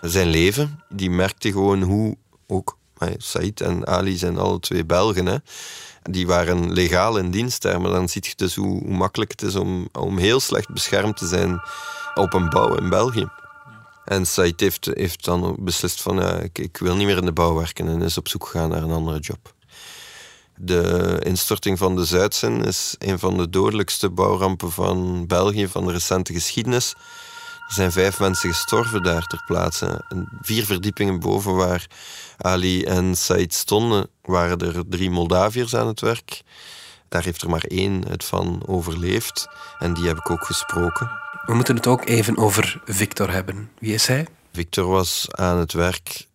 zijn 0.00 0.28
leven. 0.28 0.80
Die 0.88 1.10
merkte 1.10 1.52
gewoon 1.52 1.82
hoe 1.82 2.16
ook 2.46 2.78
Said 3.18 3.60
en 3.60 3.86
Ali 3.86 4.16
zijn 4.16 4.38
alle 4.38 4.60
twee 4.60 4.84
Belgen. 4.84 5.26
Hè. 5.26 5.36
Die 6.02 6.26
waren 6.26 6.72
legaal 6.72 7.16
in 7.16 7.30
dienst 7.30 7.62
daar, 7.62 7.80
maar 7.80 7.90
dan 7.90 8.08
zie 8.08 8.22
je 8.24 8.32
dus 8.36 8.54
hoe, 8.54 8.82
hoe 8.82 8.94
makkelijk 8.94 9.30
het 9.30 9.42
is 9.42 9.54
om, 9.54 9.88
om 9.92 10.18
heel 10.18 10.40
slecht 10.40 10.68
beschermd 10.68 11.16
te 11.16 11.26
zijn 11.26 11.60
op 12.14 12.32
een 12.32 12.48
bouw 12.48 12.74
in 12.74 12.88
België. 12.88 13.28
En 14.04 14.26
Said 14.26 14.60
heeft, 14.60 14.90
heeft 14.92 15.24
dan 15.24 15.56
beslist 15.58 16.02
van 16.02 16.16
ja, 16.16 16.34
ik, 16.34 16.58
ik 16.58 16.76
wil 16.76 16.96
niet 16.96 17.06
meer 17.06 17.16
in 17.16 17.24
de 17.24 17.32
bouw 17.32 17.54
werken 17.54 17.88
en 17.88 18.02
is 18.02 18.18
op 18.18 18.28
zoek 18.28 18.46
gegaan 18.46 18.68
naar 18.68 18.82
een 18.82 18.90
andere 18.90 19.18
job. 19.18 19.54
De 20.56 21.18
instorting 21.24 21.78
van 21.78 21.96
de 21.96 22.04
Zuidzin 22.04 22.64
is 22.64 22.94
een 22.98 23.18
van 23.18 23.36
de 23.36 23.50
dodelijkste 23.50 24.10
bouwrampen 24.10 24.72
van 24.72 25.26
België 25.26 25.68
van 25.68 25.86
de 25.86 25.92
recente 25.92 26.32
geschiedenis. 26.32 26.94
Er 27.68 27.74
zijn 27.74 27.92
vijf 27.92 28.18
mensen 28.18 28.48
gestorven 28.48 29.02
daar 29.02 29.26
ter 29.26 29.42
plaatse. 29.46 30.04
En 30.08 30.28
vier 30.40 30.64
verdiepingen 30.64 31.20
boven 31.20 31.54
waar 31.54 31.86
Ali 32.38 32.84
en 32.84 33.16
Said 33.16 33.54
stonden, 33.54 34.08
waren 34.22 34.58
er 34.58 34.82
drie 34.88 35.10
Moldaviërs 35.10 35.74
aan 35.76 35.86
het 35.86 36.00
werk. 36.00 36.42
daar 37.08 37.24
heeft 37.24 37.42
er 37.42 37.50
maar 37.50 37.64
één 37.64 38.08
het 38.08 38.24
van 38.24 38.62
overleefd. 38.66 39.48
En 39.78 39.94
die 39.94 40.06
heb 40.06 40.16
ik 40.16 40.30
ook 40.30 40.44
gesproken. 40.44 41.10
We 41.46 41.54
moeten 41.54 41.76
het 41.76 41.86
ook 41.86 42.06
even 42.06 42.36
over 42.36 42.80
Victor 42.84 43.30
hebben. 43.30 43.70
Wie 43.78 43.94
is 43.94 44.06
hij? 44.06 44.26
Victor 44.52 44.86
was 44.86 45.26
aan 45.30 45.58
het 45.58 45.72
werk 45.72 46.26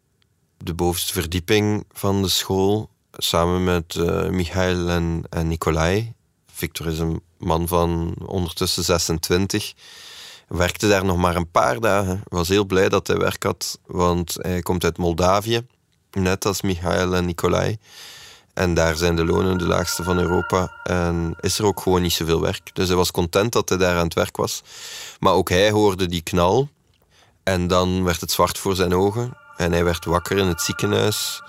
de 0.58 0.74
bovenste 0.74 1.14
verdieping 1.14 1.86
van 1.92 2.22
de 2.22 2.30
school 2.30 2.90
samen 3.12 3.64
met 3.64 3.96
uh, 3.96 4.30
Michael 4.30 4.90
en, 4.90 5.24
en 5.30 5.48
Nicolai. 5.48 6.14
Victor 6.52 6.88
is 6.88 7.00
een 7.00 7.22
man 7.38 7.68
van 7.68 8.16
ondertussen 8.26 8.84
26. 8.84 9.74
Werkte 10.48 10.88
daar 10.88 11.06
nog 11.06 11.18
maar 11.18 11.36
een 11.36 11.52
paar 11.52 11.80
dagen. 11.80 12.22
Was 12.28 12.48
heel 12.48 12.66
blij 12.66 12.90
dat 12.90 13.08
hij 13.08 13.18
werk 13.18 13.44
had, 13.44 13.80
want 13.86 14.36
hij 14.42 14.62
komt 14.62 14.84
uit 14.84 14.98
Moldavië, 14.98 15.68
net 16.12 16.46
als 16.46 16.62
Michael 16.62 17.16
en 17.16 17.26
Nicolai. 17.26 17.78
En 18.54 18.74
daar 18.74 18.96
zijn 18.96 19.16
de 19.16 19.26
lonen 19.26 19.58
de 19.58 19.68
laagste 19.68 20.04
van 20.04 20.18
Europa. 20.18 20.82
En 20.84 21.36
is 21.40 21.60
er 21.60 21.66
ook 21.66 21.82
gewoon 21.82 22.02
niet 22.02 22.14
zoveel 22.14 22.42
werk. 22.42 22.76
Dus 22.76 22.88
hij 22.88 22.98
was 22.98 23.12
content 23.12 23.52
dat 23.52 23.70
hij 23.70 23.78
daar 23.78 23.98
aan 23.98 24.04
het 24.04 24.14
werk 24.14 24.38
was. 24.38 24.64
Maar 25.20 25.34
ook 25.34 25.50
hij 25.50 25.72
hoorde 25.72 26.06
die 26.06 26.22
knal. 26.22 26.70
En 27.44 27.68
dan 27.68 28.04
werd 28.04 28.22
het 28.22 28.32
zwart 28.32 28.58
voor 28.58 28.76
zijn 28.76 28.96
ogen. 28.96 29.38
En 29.58 29.72
hij 29.72 29.84
werd 29.84 30.06
wakker 30.06 30.38
in 30.38 30.48
het 30.48 30.62
ziekenhuis. 30.62 31.42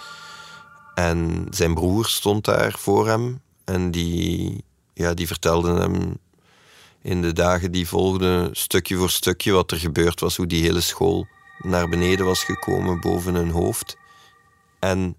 En 0.94 1.46
zijn 1.50 1.74
broer 1.74 2.06
stond 2.06 2.44
daar 2.44 2.74
voor 2.78 3.06
hem. 3.06 3.40
En 3.64 3.90
die, 3.90 4.64
ja, 4.94 5.14
die 5.14 5.26
vertelde 5.26 5.80
hem 5.80 6.18
in 7.08 7.22
de 7.22 7.32
dagen 7.32 7.72
die 7.72 7.88
volgden, 7.88 8.56
stukje 8.56 8.96
voor 8.96 9.10
stukje, 9.10 9.52
wat 9.52 9.70
er 9.70 9.78
gebeurd 9.78 10.20
was. 10.20 10.36
Hoe 10.36 10.46
die 10.46 10.62
hele 10.62 10.80
school 10.80 11.26
naar 11.58 11.88
beneden 11.88 12.26
was 12.26 12.44
gekomen 12.44 13.00
boven 13.00 13.34
hun 13.34 13.50
hoofd. 13.50 13.96
En 14.78 15.16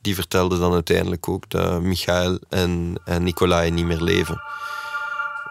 die 0.00 0.14
vertelde 0.14 0.58
dan 0.58 0.72
uiteindelijk 0.72 1.28
ook 1.28 1.50
dat 1.50 1.82
Michael 1.82 2.38
en, 2.48 3.00
en 3.04 3.22
Nicolai 3.22 3.70
niet 3.70 3.84
meer 3.84 4.00
leven. 4.00 4.42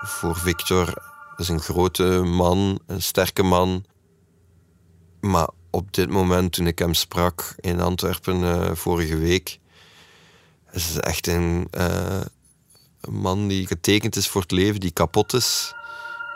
Voor 0.02 0.36
Victor, 0.36 0.94
is 1.38 1.50
een 1.50 1.62
grote 1.62 2.22
man, 2.24 2.80
een 2.88 3.02
sterke 3.02 3.44
man. 3.44 3.86
Maar 5.20 5.50
op 5.70 5.94
dit 5.94 6.10
moment, 6.10 6.52
toen 6.52 6.68
ik 6.68 6.80
hem 6.80 6.94
sprak 6.94 7.56
in 7.60 7.80
Antwerpen 7.80 8.42
uh, 8.42 8.72
vorige 8.74 9.18
week, 9.18 9.60
is 10.72 10.88
het 10.88 11.00
echt 11.00 11.28
een, 11.28 11.68
uh, 11.78 12.22
een, 13.08 13.16
man 13.16 13.48
die 13.48 13.68
getekend 13.68 14.16
is 14.16 14.28
voor 14.28 14.42
het 14.42 14.52
leven, 14.52 14.80
die 14.80 14.92
kapot 14.92 15.34
is. 15.34 15.74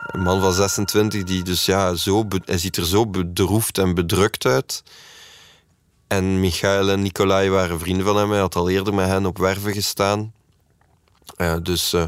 Een 0.07 0.21
man 0.21 0.41
van 0.41 0.53
26 0.53 1.23
die 1.23 1.43
dus 1.43 1.65
ja, 1.65 1.95
zo, 1.95 2.27
hij 2.45 2.57
ziet 2.57 2.77
er 2.77 2.85
zo 2.85 3.07
bedroefd 3.07 3.77
en 3.77 3.93
bedrukt 3.93 4.45
uit. 4.45 4.83
En 6.07 6.39
Michael 6.39 6.89
en 6.89 7.01
Nicolai 7.01 7.49
waren 7.49 7.79
vrienden 7.79 8.05
van 8.05 8.17
hem. 8.17 8.29
Hij 8.29 8.39
had 8.39 8.55
al 8.55 8.69
eerder 8.69 8.93
met 8.93 9.07
hen 9.07 9.25
op 9.25 9.38
werven 9.38 9.73
gestaan. 9.73 10.33
Dus 11.61 11.93
uh, 11.93 12.03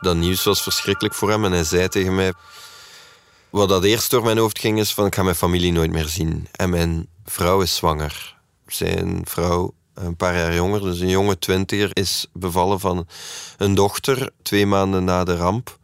dat 0.00 0.16
nieuws 0.16 0.44
was 0.44 0.62
verschrikkelijk 0.62 1.14
voor 1.14 1.30
hem. 1.30 1.44
En 1.44 1.52
hij 1.52 1.64
zei 1.64 1.88
tegen 1.88 2.14
mij... 2.14 2.32
Wat 3.50 3.68
dat 3.68 3.84
eerst 3.84 4.10
door 4.10 4.24
mijn 4.24 4.38
hoofd 4.38 4.58
ging 4.58 4.78
is 4.78 4.94
van... 4.94 5.06
Ik 5.06 5.14
ga 5.14 5.22
mijn 5.22 5.36
familie 5.36 5.72
nooit 5.72 5.90
meer 5.90 6.08
zien. 6.08 6.48
En 6.52 6.70
mijn 6.70 7.08
vrouw 7.24 7.60
is 7.60 7.76
zwanger. 7.76 8.36
Zijn 8.66 9.20
vrouw, 9.24 9.74
een 9.96 10.16
paar 10.16 10.36
jaar 10.36 10.54
jonger, 10.54 10.80
dus 10.80 11.00
een 11.00 11.08
jonge 11.08 11.38
twintiger... 11.38 11.90
is 11.92 12.26
bevallen 12.32 12.80
van 12.80 13.06
een 13.56 13.74
dochter 13.74 14.30
twee 14.42 14.66
maanden 14.66 15.04
na 15.04 15.24
de 15.24 15.36
ramp 15.36 15.78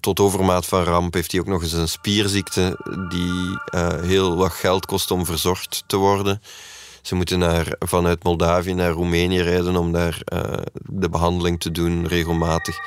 tot 0.00 0.20
overmaat 0.20 0.66
van 0.66 0.82
ramp 0.82 1.14
heeft 1.14 1.32
hij 1.32 1.40
ook 1.40 1.46
nog 1.46 1.62
eens 1.62 1.72
een 1.72 1.88
spierziekte 1.88 2.78
die 3.08 3.58
uh, 3.74 4.00
heel 4.00 4.36
wat 4.36 4.52
geld 4.52 4.86
kost 4.86 5.10
om 5.10 5.24
verzorgd 5.24 5.84
te 5.86 5.96
worden. 5.96 6.42
Ze 7.02 7.14
moeten 7.14 7.38
naar, 7.38 7.74
vanuit 7.78 8.24
Moldavië 8.24 8.74
naar 8.74 8.90
Roemenië 8.90 9.40
rijden 9.40 9.76
om 9.76 9.92
daar 9.92 10.22
uh, 10.32 10.40
de 10.72 11.08
behandeling 11.08 11.60
te 11.60 11.70
doen 11.70 12.06
regelmatig. 12.06 12.78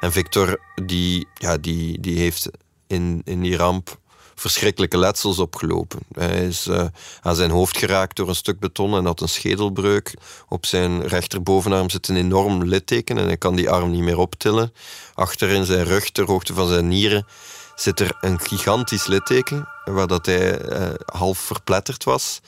En 0.00 0.12
Victor, 0.12 0.60
die, 0.84 1.26
ja, 1.34 1.56
die, 1.56 2.00
die 2.00 2.18
heeft 2.18 2.50
in, 2.86 3.22
in 3.24 3.40
die 3.40 3.56
ramp 3.56 3.98
verschrikkelijke 4.40 4.98
letsels 4.98 5.38
opgelopen. 5.38 5.98
Hij 6.12 6.46
is 6.46 6.66
uh, 6.66 6.84
aan 7.20 7.36
zijn 7.36 7.50
hoofd 7.50 7.76
geraakt 7.76 8.16
door 8.16 8.28
een 8.28 8.34
stuk 8.34 8.58
beton 8.58 8.94
en 8.94 9.04
had 9.04 9.20
een 9.20 9.28
schedelbreuk. 9.28 10.14
Op 10.48 10.66
zijn 10.66 11.06
rechterbovenarm 11.06 11.90
zit 11.90 12.08
een 12.08 12.16
enorm 12.16 12.64
litteken 12.64 13.18
en 13.18 13.26
hij 13.26 13.36
kan 13.36 13.56
die 13.56 13.70
arm 13.70 13.90
niet 13.90 14.02
meer 14.02 14.18
optillen. 14.18 14.72
Achter 15.14 15.48
in 15.48 15.64
zijn 15.64 15.84
rug, 15.84 16.10
ter 16.10 16.26
hoogte 16.26 16.54
van 16.54 16.68
zijn 16.68 16.88
nieren, 16.88 17.26
zit 17.74 18.00
er 18.00 18.16
een 18.20 18.40
gigantisch 18.40 19.06
litteken, 19.06 19.68
waar 19.84 20.06
dat 20.06 20.26
hij 20.26 20.68
uh, 20.68 20.88
half 21.04 21.38
verpletterd 21.38 22.04
was. 22.04 22.40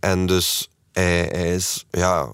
En 0.00 0.26
dus 0.26 0.68
hij, 0.92 1.28
hij 1.32 1.54
is 1.54 1.84
ja, 1.90 2.30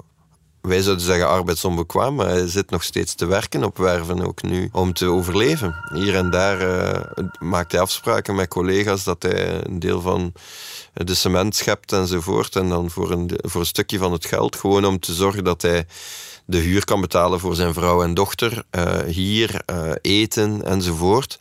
wij 0.60 0.82
zouden 0.82 1.04
zeggen 1.04 1.28
arbeidsonbekwaam, 1.28 2.14
maar 2.14 2.28
hij 2.28 2.46
zit 2.46 2.70
nog 2.70 2.82
steeds 2.82 3.14
te 3.14 3.26
werken 3.26 3.64
op 3.64 3.76
werven 3.76 4.26
ook 4.26 4.42
nu 4.42 4.68
om 4.72 4.92
te 4.92 5.06
overleven. 5.06 5.74
Hier 5.92 6.14
en 6.14 6.30
daar 6.30 6.60
uh, 6.62 7.24
maakt 7.38 7.72
hij 7.72 7.80
afspraken 7.80 8.34
met 8.34 8.48
collega's 8.48 9.04
dat 9.04 9.22
hij 9.22 9.64
een 9.64 9.78
deel 9.78 10.00
van 10.00 10.32
de 10.92 11.14
cement 11.14 11.56
schept 11.56 11.92
enzovoort. 11.92 12.56
En 12.56 12.68
dan 12.68 12.90
voor 12.90 13.10
een, 13.10 13.30
voor 13.42 13.60
een 13.60 13.66
stukje 13.66 13.98
van 13.98 14.12
het 14.12 14.26
geld, 14.26 14.56
gewoon 14.56 14.84
om 14.84 15.00
te 15.00 15.14
zorgen 15.14 15.44
dat 15.44 15.62
hij 15.62 15.86
de 16.44 16.58
huur 16.58 16.84
kan 16.84 17.00
betalen 17.00 17.40
voor 17.40 17.54
zijn 17.54 17.74
vrouw 17.74 18.02
en 18.02 18.14
dochter, 18.14 18.64
uh, 18.70 18.98
hier 19.06 19.62
uh, 19.70 19.90
eten 20.02 20.64
enzovoort. 20.64 21.38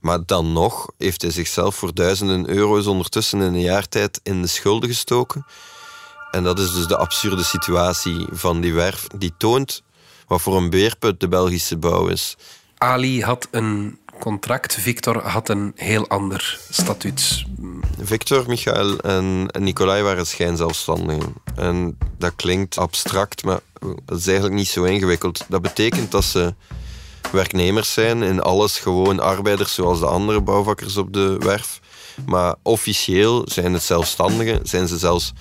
Maar 0.00 0.18
dan 0.26 0.52
nog 0.52 0.90
heeft 0.98 1.22
hij 1.22 1.30
zichzelf 1.30 1.76
voor 1.76 1.94
duizenden 1.94 2.48
euro's 2.48 2.86
ondertussen 2.86 3.40
in 3.40 3.54
een 3.54 3.60
jaar 3.60 3.88
tijd 3.88 4.20
in 4.22 4.42
de 4.42 4.48
schulden 4.48 4.88
gestoken. 4.88 5.46
En 6.30 6.44
dat 6.44 6.58
is 6.58 6.72
dus 6.72 6.86
de 6.86 6.96
absurde 6.96 7.44
situatie 7.44 8.26
van 8.30 8.60
die 8.60 8.74
werf. 8.74 9.06
Die 9.16 9.32
toont 9.36 9.82
wat 10.26 10.40
voor 10.40 10.56
een 10.56 10.70
beerput 10.70 11.20
de 11.20 11.28
Belgische 11.28 11.76
bouw 11.76 12.06
is. 12.06 12.36
Ali 12.78 13.22
had 13.22 13.48
een 13.50 13.98
contract, 14.20 14.74
Victor 14.74 15.22
had 15.22 15.48
een 15.48 15.72
heel 15.74 16.08
ander 16.08 16.58
statuut. 16.70 17.44
Victor, 18.00 18.44
Michael 18.46 18.98
en 18.98 19.48
Nicolai 19.58 20.02
waren 20.02 20.26
schijnzelfstandigen. 20.26 21.34
En 21.54 21.98
dat 22.18 22.32
klinkt 22.36 22.78
abstract, 22.78 23.44
maar 23.44 23.60
dat 24.04 24.18
is 24.18 24.26
eigenlijk 24.26 24.56
niet 24.56 24.68
zo 24.68 24.84
ingewikkeld. 24.84 25.44
Dat 25.48 25.62
betekent 25.62 26.10
dat 26.10 26.24
ze 26.24 26.54
werknemers 27.32 27.92
zijn, 27.92 28.22
in 28.22 28.40
alles 28.40 28.78
gewoon 28.78 29.20
arbeiders 29.20 29.74
zoals 29.74 29.98
de 29.98 30.06
andere 30.06 30.40
bouwvakkers 30.40 30.96
op 30.96 31.12
de 31.12 31.36
werf. 31.38 31.80
Maar 32.26 32.54
officieel 32.62 33.42
zijn 33.50 33.72
het 33.72 33.82
zelfstandigen, 33.82 34.60
zijn 34.62 34.88
ze 34.88 34.98
zelfs 34.98 35.32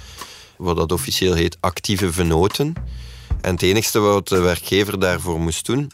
wat 0.57 0.75
dat 0.75 0.91
officieel 0.91 1.33
heet 1.33 1.57
actieve 1.59 2.11
venoten. 2.11 2.73
En 3.41 3.53
het 3.53 3.61
enige 3.61 3.99
wat 3.99 4.27
de 4.27 4.39
werkgever 4.39 4.99
daarvoor 4.99 5.39
moest 5.39 5.65
doen, 5.65 5.91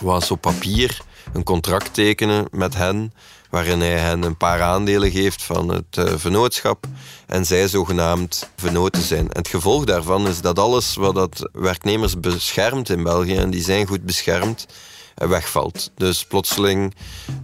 was 0.00 0.30
op 0.30 0.40
papier 0.40 1.00
een 1.32 1.42
contract 1.42 1.94
tekenen 1.94 2.46
met 2.50 2.74
hen, 2.74 3.12
waarin 3.50 3.80
hij 3.80 3.98
hen 3.98 4.22
een 4.22 4.36
paar 4.36 4.62
aandelen 4.62 5.10
geeft 5.10 5.42
van 5.42 5.68
het 5.68 5.96
uh, 5.98 6.12
vennootschap 6.16 6.86
en 7.26 7.46
zij 7.46 7.68
zogenaamd 7.68 8.50
venoten 8.56 9.02
zijn. 9.02 9.32
En 9.32 9.38
het 9.38 9.48
gevolg 9.48 9.84
daarvan 9.84 10.26
is 10.26 10.40
dat 10.40 10.58
alles 10.58 10.94
wat 10.94 11.14
dat 11.14 11.50
werknemers 11.52 12.20
beschermt 12.20 12.88
in 12.88 13.02
België, 13.02 13.36
en 13.36 13.50
die 13.50 13.62
zijn 13.62 13.86
goed 13.86 14.04
beschermd, 14.04 14.66
eh, 14.68 14.74
wegvalt. 15.14 15.90
Dus 15.96 16.24
plotseling 16.24 16.94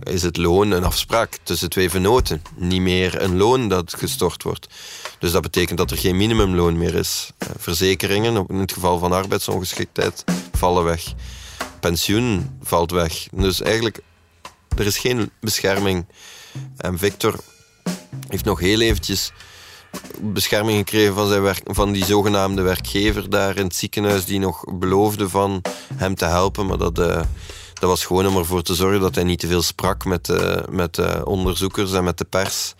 is 0.02 0.22
het 0.22 0.36
loon 0.36 0.70
een 0.70 0.84
afspraak 0.84 1.38
tussen 1.42 1.70
twee 1.70 1.90
venoten, 1.90 2.42
niet 2.56 2.80
meer 2.80 3.22
een 3.22 3.36
loon 3.36 3.68
dat 3.68 3.94
gestort 3.94 4.42
wordt. 4.42 4.68
Dus 5.18 5.32
dat 5.32 5.42
betekent 5.42 5.78
dat 5.78 5.90
er 5.90 5.98
geen 5.98 6.16
minimumloon 6.16 6.78
meer 6.78 6.94
is. 6.94 7.30
Eh, 7.38 7.48
verzekeringen, 7.56 8.46
in 8.48 8.56
het 8.56 8.72
geval 8.72 8.98
van 8.98 9.12
arbeidsongeschiktheid, 9.12 10.24
vallen 10.52 10.84
weg. 10.84 11.12
Pensioen 11.80 12.58
valt 12.62 12.90
weg. 12.90 13.26
Dus 13.32 13.62
eigenlijk, 13.62 14.00
er 14.76 14.86
is 14.86 14.98
geen 14.98 15.30
bescherming. 15.40 16.06
En 16.76 16.98
Victor 16.98 17.34
heeft 18.28 18.44
nog 18.44 18.60
heel 18.60 18.80
eventjes 18.80 19.32
bescherming 20.20 20.78
gekregen 20.78 21.14
van, 21.14 21.28
zijn 21.28 21.42
werk, 21.42 21.62
van 21.64 21.92
die 21.92 22.04
zogenaamde 22.04 22.62
werkgever 22.62 23.30
daar 23.30 23.56
in 23.56 23.64
het 23.64 23.74
ziekenhuis 23.74 24.24
die 24.24 24.38
nog 24.38 24.64
beloofde 24.78 25.28
van 25.28 25.62
hem 25.94 26.14
te 26.14 26.24
helpen, 26.24 26.66
maar 26.66 26.78
dat... 26.78 26.98
Uh, 26.98 27.20
dat 27.80 27.88
was 27.88 28.04
gewoon 28.04 28.26
om 28.26 28.36
ervoor 28.36 28.62
te 28.62 28.74
zorgen 28.74 29.00
dat 29.00 29.14
hij 29.14 29.24
niet 29.24 29.38
te 29.38 29.46
veel 29.46 29.62
sprak 29.62 30.04
met, 30.04 30.28
uh, 30.28 30.56
met 30.70 30.98
uh, 30.98 31.20
onderzoekers 31.24 31.92
en 31.92 32.04
met 32.04 32.18
de 32.18 32.24
pers. 32.24 32.74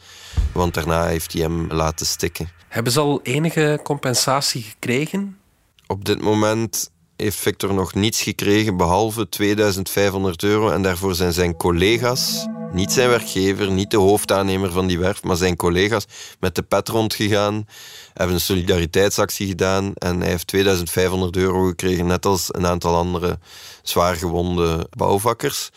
Want 0.53 0.75
daarna 0.75 1.07
heeft 1.07 1.33
hij 1.33 1.43
hem 1.43 1.67
laten 1.73 2.07
stikken. 2.07 2.49
Hebben 2.69 2.93
ze 2.93 3.01
al 3.01 3.21
enige 3.23 3.81
compensatie 3.83 4.63
gekregen? 4.63 5.39
Op 5.87 6.05
dit 6.05 6.21
moment 6.21 6.91
heeft 7.17 7.37
Victor 7.37 7.75
nog 7.75 7.95
niets 7.95 8.23
gekregen 8.23 8.77
behalve 8.77 9.29
2500 9.29 10.43
euro. 10.43 10.71
En 10.71 10.83
daarvoor 10.83 11.15
zijn 11.15 11.33
zijn 11.33 11.57
collega's, 11.57 12.47
niet 12.73 12.93
zijn 12.93 13.09
werkgever, 13.09 13.71
niet 13.71 13.91
de 13.91 13.97
hoofdaannemer 13.97 14.73
van 14.73 14.87
die 14.87 14.99
werf, 14.99 15.23
maar 15.23 15.37
zijn 15.37 15.57
collega's 15.57 16.05
met 16.41 16.55
de 16.55 16.63
pet 16.63 16.89
rondgegaan, 16.89 17.67
hebben 18.15 18.35
een 18.35 18.41
solidariteitsactie 18.41 19.47
gedaan 19.47 19.93
en 19.95 20.21
hij 20.21 20.31
heeft 20.31 20.47
2500 20.47 21.37
euro 21.37 21.67
gekregen, 21.67 22.07
net 22.07 22.27
als 22.27 22.55
een 22.55 22.67
aantal 22.67 22.97
andere 22.97 23.39
zwaargewonde 23.83 24.87
bouwvakkers. 24.91 25.71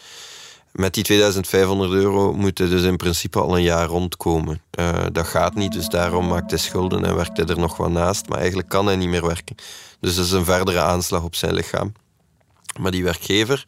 Met 0.72 0.94
die 0.94 1.04
2500 1.04 1.92
euro 1.92 2.34
moet 2.34 2.58
hij 2.58 2.68
dus 2.68 2.84
in 2.84 2.98
principe 2.98 3.40
al 3.40 3.56
een 3.58 3.64
jaar 3.64 3.88
rondkomen. 3.88 4.62
Uh, 4.80 5.04
dat 5.12 5.28
gaat 5.28 5.56
niet, 5.56 5.72
dus 5.72 5.88
daarom 5.88 6.28
maakt 6.28 6.50
hij 6.50 6.60
schulden 6.60 7.06
en 7.06 7.16
werkt 7.16 7.38
hij 7.38 7.46
er 7.46 7.60
nog 7.60 7.78
wat 7.78 7.90
naast. 7.90 8.30
Maar 8.30 8.38
eigenlijk 8.38 8.70
kan 8.70 8.86
hij 8.86 8.96
niet 8.96 9.10
meer 9.10 9.26
werken. 9.26 9.56
Dus 10.00 10.16
dat 10.16 10.26
is 10.26 10.32
een 10.32 10.46
verdere 10.46 10.80
aanslag 10.80 11.24
op 11.24 11.36
zijn 11.36 11.54
lichaam. 11.54 11.94
Maar 12.80 12.92
die 12.92 13.04
werkgever, 13.04 13.66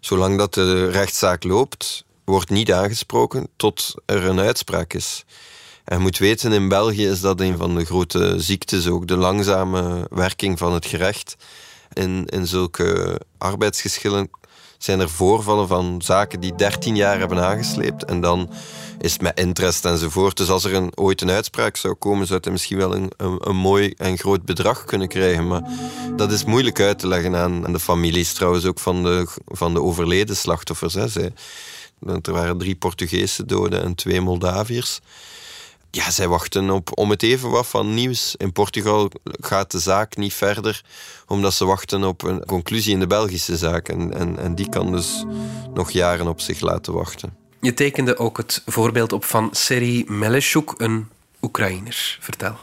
zolang 0.00 0.38
dat 0.38 0.54
de 0.54 0.90
rechtszaak 0.90 1.44
loopt, 1.44 2.04
wordt 2.30 2.50
niet 2.50 2.72
aangesproken 2.72 3.48
tot 3.56 3.94
er 4.06 4.24
een 4.24 4.40
uitspraak 4.40 4.92
is. 4.92 5.24
En 5.84 5.96
je 5.96 6.02
moet 6.02 6.18
weten, 6.18 6.52
in 6.52 6.68
België 6.68 7.06
is 7.06 7.20
dat 7.20 7.40
een 7.40 7.56
van 7.56 7.74
de 7.74 7.84
grote 7.84 8.34
ziektes 8.38 8.86
ook, 8.86 9.06
de 9.06 9.16
langzame 9.16 10.06
werking 10.10 10.58
van 10.58 10.72
het 10.72 10.86
gerecht. 10.86 11.36
In, 11.92 12.26
in 12.26 12.46
zulke 12.46 13.20
arbeidsgeschillen 13.38 14.30
zijn 14.78 15.00
er 15.00 15.10
voorvallen 15.10 15.68
van 15.68 16.02
zaken 16.04 16.40
die 16.40 16.54
13 16.54 16.96
jaar 16.96 17.18
hebben 17.18 17.44
aangesleept 17.44 18.04
en 18.04 18.20
dan 18.20 18.50
is 19.00 19.12
het 19.12 19.22
met 19.22 19.38
interest 19.38 19.84
enzovoort. 19.84 20.36
Dus 20.36 20.48
als 20.48 20.64
er 20.64 20.74
een, 20.74 20.92
ooit 20.94 21.20
een 21.20 21.30
uitspraak 21.30 21.76
zou 21.76 21.94
komen, 21.94 22.26
zou 22.26 22.38
hij 22.42 22.52
misschien 22.52 22.78
wel 22.78 22.94
een, 22.94 23.12
een, 23.16 23.56
mooi 23.56 23.94
en 23.96 24.18
groot 24.18 24.44
bedrag 24.44 24.84
kunnen 24.84 25.08
krijgen. 25.08 25.46
Maar 25.46 25.62
dat 26.16 26.32
is 26.32 26.44
moeilijk 26.44 26.80
uit 26.80 26.98
te 26.98 27.08
leggen 27.08 27.36
aan, 27.36 27.66
aan 27.66 27.72
de 27.72 27.80
families, 27.80 28.32
trouwens 28.32 28.64
ook 28.64 28.78
van 28.78 29.02
de, 29.02 29.26
van 29.46 29.74
de 29.74 29.82
overleden 29.82 30.36
slachtoffers. 30.36 30.94
Hè. 30.94 31.28
Er 32.22 32.32
waren 32.32 32.58
drie 32.58 32.76
Portugese 32.76 33.44
doden 33.44 33.82
en 33.82 33.94
twee 33.94 34.20
Moldaviërs. 34.20 35.00
Ja, 35.90 36.10
zij 36.10 36.28
wachten 36.28 36.70
op 36.70 36.98
om 36.98 37.10
het 37.10 37.22
even 37.22 37.50
wat 37.50 37.66
van 37.66 37.94
nieuws. 37.94 38.34
In 38.36 38.52
Portugal 38.52 39.10
gaat 39.24 39.70
de 39.70 39.78
zaak 39.78 40.16
niet 40.16 40.34
verder, 40.34 40.82
omdat 41.26 41.54
ze 41.54 41.64
wachten 41.64 42.04
op 42.04 42.22
een 42.22 42.44
conclusie 42.44 42.92
in 42.92 43.00
de 43.00 43.06
Belgische 43.06 43.56
zaak. 43.56 43.88
En, 43.88 44.14
en, 44.14 44.38
en 44.38 44.54
die 44.54 44.68
kan 44.68 44.92
dus 44.92 45.24
nog 45.74 45.90
jaren 45.90 46.28
op 46.28 46.40
zich 46.40 46.60
laten 46.60 46.92
wachten. 46.92 47.36
Je 47.60 47.74
tekende 47.74 48.18
ook 48.18 48.36
het 48.36 48.62
voorbeeld 48.66 49.12
op 49.12 49.24
van 49.24 49.48
Seri 49.52 50.04
Meleshuk, 50.08 50.74
een 50.76 51.08
Oekraïner. 51.42 52.18
Vertel. 52.20 52.56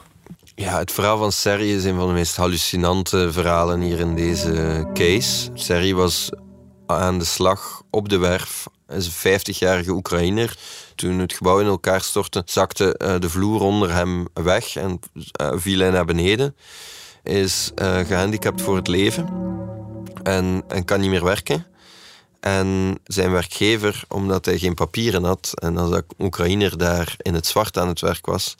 Ja, 0.54 0.78
het 0.78 0.92
verhaal 0.92 1.18
van 1.18 1.32
Seri 1.32 1.74
is 1.74 1.84
een 1.84 1.96
van 1.96 2.06
de 2.06 2.12
meest 2.12 2.36
hallucinante 2.36 3.32
verhalen 3.32 3.80
hier 3.80 3.98
in 3.98 4.14
deze 4.14 4.86
case. 4.94 5.50
Seri 5.54 5.94
was 5.94 6.30
aan 6.86 7.18
de 7.18 7.24
slag 7.24 7.82
op 7.90 8.08
de 8.08 8.18
werf. 8.18 8.66
Is 8.88 9.06
een 9.06 9.40
50-jarige 9.40 9.90
Oekraïner. 9.90 10.56
Toen 10.94 11.18
het 11.18 11.32
gebouw 11.32 11.60
in 11.60 11.66
elkaar 11.66 12.00
stortte, 12.00 12.42
zakte 12.44 12.96
eh, 12.96 13.18
de 13.18 13.30
vloer 13.30 13.60
onder 13.60 13.92
hem 13.92 14.26
weg 14.32 14.76
en 14.76 15.00
uh, 15.40 15.52
viel 15.54 15.78
hij 15.78 15.90
naar 15.90 16.04
beneden. 16.04 16.56
Is 17.22 17.70
uh, 17.82 17.98
gehandicapt 17.98 18.62
voor 18.62 18.76
het 18.76 18.88
leven 18.88 19.28
en, 20.22 20.64
en 20.68 20.84
kan 20.84 21.00
niet 21.00 21.10
meer 21.10 21.24
werken. 21.24 21.66
En 22.40 22.98
zijn 23.04 23.30
werkgever, 23.30 24.04
omdat 24.08 24.44
hij 24.44 24.58
geen 24.58 24.74
papieren 24.74 25.24
had 25.24 25.52
en 25.54 25.76
als 25.76 26.00
Oekraïner 26.18 26.78
daar 26.78 27.14
in 27.18 27.34
het 27.34 27.46
zwart 27.46 27.78
aan 27.78 27.88
het 27.88 28.00
werk 28.00 28.26
was, 28.26 28.56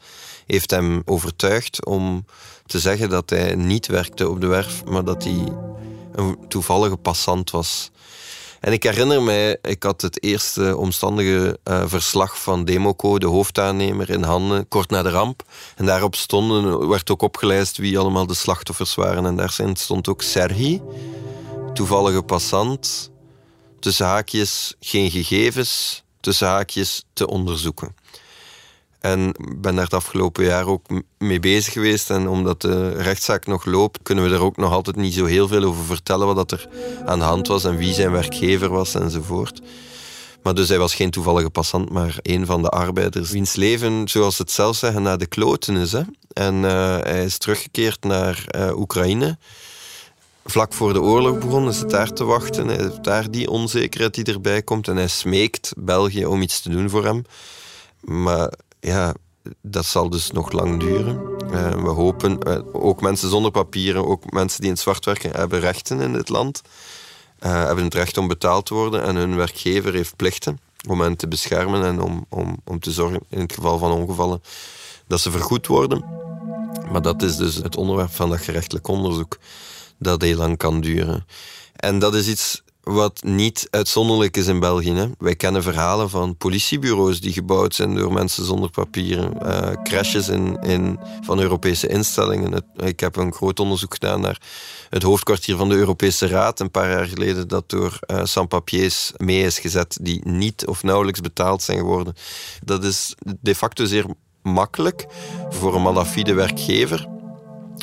heeft 0.46 0.70
hem 0.70 1.02
overtuigd 1.04 1.86
om 1.86 2.24
te 2.66 2.78
zeggen 2.78 3.08
dat 3.08 3.30
hij 3.30 3.54
niet 3.54 3.86
werkte 3.86 4.28
op 4.28 4.40
de 4.40 4.46
werf, 4.46 4.84
maar 4.84 5.04
dat 5.04 5.24
hij 5.24 5.52
een 6.12 6.38
toevallige 6.48 6.96
passant 6.96 7.50
was. 7.50 7.90
En 8.60 8.72
ik 8.72 8.82
herinner 8.82 9.22
mij, 9.22 9.58
ik 9.62 9.82
had 9.82 10.00
het 10.00 10.22
eerste 10.22 10.76
omstandige 10.76 11.58
uh, 11.64 11.82
verslag 11.86 12.42
van 12.42 12.64
Democo, 12.64 13.18
de 13.18 13.26
hoofdaannemer, 13.26 14.10
in 14.10 14.22
handen, 14.22 14.68
kort 14.68 14.90
na 14.90 15.02
de 15.02 15.10
ramp. 15.10 15.42
En 15.76 15.86
daarop 15.86 16.14
stonden, 16.14 16.88
werd 16.88 17.10
ook 17.10 17.22
opgelijst 17.22 17.76
wie 17.76 17.98
allemaal 17.98 18.26
de 18.26 18.34
slachtoffers 18.34 18.94
waren. 18.94 19.26
En 19.26 19.36
daar 19.36 19.58
stond 19.72 20.08
ook 20.08 20.22
Serhi, 20.22 20.80
toevallige 21.74 22.22
passant, 22.22 23.10
tussen 23.80 24.06
haakjes 24.06 24.74
geen 24.80 25.10
gegevens, 25.10 26.02
tussen 26.20 26.46
haakjes 26.46 27.04
te 27.12 27.26
onderzoeken. 27.26 27.94
En 29.00 29.34
ben 29.58 29.74
daar 29.74 29.84
het 29.84 29.94
afgelopen 29.94 30.44
jaar 30.44 30.66
ook 30.66 30.86
mee 31.18 31.40
bezig 31.40 31.72
geweest. 31.72 32.10
En 32.10 32.28
omdat 32.28 32.60
de 32.60 32.92
rechtszaak 32.92 33.46
nog 33.46 33.64
loopt, 33.64 34.02
kunnen 34.02 34.24
we 34.24 34.34
er 34.34 34.42
ook 34.42 34.56
nog 34.56 34.72
altijd 34.72 34.96
niet 34.96 35.14
zo 35.14 35.24
heel 35.24 35.48
veel 35.48 35.62
over 35.62 35.84
vertellen 35.84 36.26
wat 36.26 36.36
dat 36.36 36.52
er 36.52 36.68
aan 37.04 37.18
de 37.18 37.24
hand 37.24 37.46
was 37.46 37.64
en 37.64 37.76
wie 37.76 37.94
zijn 37.94 38.12
werkgever 38.12 38.68
was 38.68 38.94
enzovoort. 38.94 39.60
Maar 40.42 40.54
dus 40.54 40.68
hij 40.68 40.78
was 40.78 40.94
geen 40.94 41.10
toevallige 41.10 41.50
passant, 41.50 41.90
maar 41.90 42.18
een 42.22 42.46
van 42.46 42.62
de 42.62 42.68
arbeiders 42.68 43.30
wiens 43.30 43.54
leven, 43.54 44.08
zoals 44.08 44.36
ze 44.36 44.42
het 44.42 44.50
zelf 44.50 44.76
zeggen, 44.76 45.02
naar 45.02 45.18
de 45.18 45.26
kloten 45.26 45.76
is. 45.76 45.92
Hè? 45.92 46.02
En 46.32 46.54
uh, 46.54 46.98
hij 46.98 47.24
is 47.24 47.38
teruggekeerd 47.38 48.04
naar 48.04 48.44
uh, 48.56 48.78
Oekraïne. 48.78 49.38
Vlak 50.44 50.72
voor 50.72 50.92
de 50.92 51.00
oorlog 51.00 51.38
begon, 51.38 51.68
is 51.68 51.78
het 51.78 51.90
daar 51.90 52.12
te 52.12 52.24
wachten. 52.24 52.66
Hij 52.66 52.76
heeft 52.76 53.04
daar 53.04 53.30
die 53.30 53.50
onzekerheid 53.50 54.14
die 54.14 54.24
erbij 54.24 54.62
komt. 54.62 54.88
En 54.88 54.96
hij 54.96 55.08
smeekt 55.08 55.72
België 55.76 56.26
om 56.26 56.42
iets 56.42 56.60
te 56.60 56.68
doen 56.68 56.90
voor 56.90 57.04
hem. 57.04 57.24
Maar 58.00 58.52
ja, 58.80 59.14
dat 59.62 59.86
zal 59.86 60.10
dus 60.10 60.30
nog 60.30 60.52
lang 60.52 60.80
duren. 60.80 61.36
Uh, 61.50 61.70
we 61.70 61.88
hopen, 61.88 62.38
uh, 62.46 62.58
ook 62.72 63.00
mensen 63.00 63.28
zonder 63.28 63.50
papieren, 63.50 64.06
ook 64.06 64.30
mensen 64.30 64.58
die 64.58 64.68
in 64.68 64.74
het 64.74 64.82
zwart 64.82 65.04
werken, 65.04 65.30
hebben 65.30 65.60
rechten 65.60 66.00
in 66.00 66.12
dit 66.12 66.28
land. 66.28 66.62
Uh, 67.40 67.64
hebben 67.64 67.84
het 67.84 67.94
recht 67.94 68.18
om 68.18 68.28
betaald 68.28 68.66
te 68.66 68.74
worden 68.74 69.02
en 69.02 69.16
hun 69.16 69.36
werkgever 69.36 69.94
heeft 69.94 70.16
plichten 70.16 70.58
om 70.88 71.00
hen 71.00 71.16
te 71.16 71.28
beschermen 71.28 71.84
en 71.84 72.00
om, 72.00 72.26
om, 72.28 72.56
om 72.64 72.80
te 72.80 72.92
zorgen 72.92 73.20
in 73.28 73.40
het 73.40 73.52
geval 73.52 73.78
van 73.78 73.92
ongevallen 73.92 74.42
dat 75.06 75.20
ze 75.20 75.30
vergoed 75.30 75.66
worden. 75.66 76.04
Maar 76.90 77.02
dat 77.02 77.22
is 77.22 77.36
dus 77.36 77.54
het 77.54 77.76
onderwerp 77.76 78.10
van 78.10 78.30
dat 78.30 78.40
gerechtelijk 78.40 78.88
onderzoek 78.88 79.38
dat 79.98 80.22
heel 80.22 80.36
lang 80.36 80.56
kan 80.56 80.80
duren. 80.80 81.26
En 81.76 81.98
dat 81.98 82.14
is 82.14 82.28
iets 82.28 82.62
wat 82.88 83.22
niet 83.22 83.68
uitzonderlijk 83.70 84.36
is 84.36 84.46
in 84.46 84.60
België. 84.60 84.92
Hè. 84.92 85.06
Wij 85.18 85.34
kennen 85.34 85.62
verhalen 85.62 86.10
van 86.10 86.36
politiebureaus 86.36 87.20
die 87.20 87.32
gebouwd 87.32 87.74
zijn 87.74 87.94
door 87.94 88.12
mensen 88.12 88.44
zonder 88.44 88.70
papieren. 88.70 89.32
Uh, 89.42 89.82
crashes 89.82 90.28
in, 90.28 90.58
in, 90.62 90.98
van 91.20 91.40
Europese 91.40 91.88
instellingen. 91.88 92.64
ik 92.76 93.00
heb 93.00 93.16
een 93.16 93.32
groot 93.32 93.60
onderzoek 93.60 93.92
gedaan 93.92 94.20
naar 94.20 94.40
het 94.88 95.02
hoofdkwartier 95.02 95.56
van 95.56 95.68
de 95.68 95.74
Europese 95.74 96.26
Raad 96.26 96.60
een 96.60 96.70
paar 96.70 96.90
jaar 96.90 97.06
geleden, 97.06 97.48
dat 97.48 97.70
door 97.70 97.98
uh, 98.06 98.20
sans-papiers 98.24 99.12
mee 99.16 99.42
is 99.42 99.58
gezet 99.58 99.98
die 100.00 100.28
niet 100.28 100.66
of 100.66 100.82
nauwelijks 100.82 101.20
betaald 101.20 101.62
zijn 101.62 101.78
geworden. 101.78 102.14
Dat 102.64 102.84
is 102.84 103.14
de 103.40 103.54
facto 103.54 103.84
zeer 103.84 104.04
makkelijk 104.42 105.06
voor 105.50 105.74
een 105.74 105.82
malafide 105.82 106.34
werkgever 106.34 107.17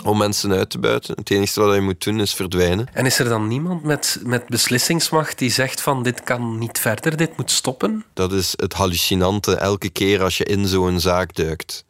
om 0.03 0.17
mensen 0.17 0.51
uit 0.51 0.69
te 0.69 0.79
buiten. 0.79 1.15
Het 1.15 1.29
enige 1.29 1.59
wat 1.61 1.75
je 1.75 1.81
moet 1.81 2.03
doen 2.03 2.19
is 2.19 2.33
verdwijnen. 2.33 2.87
En 2.93 3.05
is 3.05 3.19
er 3.19 3.29
dan 3.29 3.47
niemand 3.47 3.83
met, 3.83 4.19
met 4.23 4.47
beslissingsmacht 4.47 5.39
die 5.39 5.51
zegt 5.51 5.81
van 5.81 6.03
dit 6.03 6.23
kan 6.23 6.57
niet 6.57 6.79
verder, 6.79 7.17
dit 7.17 7.37
moet 7.37 7.51
stoppen? 7.51 8.05
Dat 8.13 8.31
is 8.31 8.53
het 8.55 8.73
hallucinante 8.73 9.55
elke 9.55 9.89
keer 9.89 10.23
als 10.23 10.37
je 10.37 10.43
in 10.43 10.67
zo'n 10.67 10.99
zaak 10.99 11.35
duikt. 11.35 11.85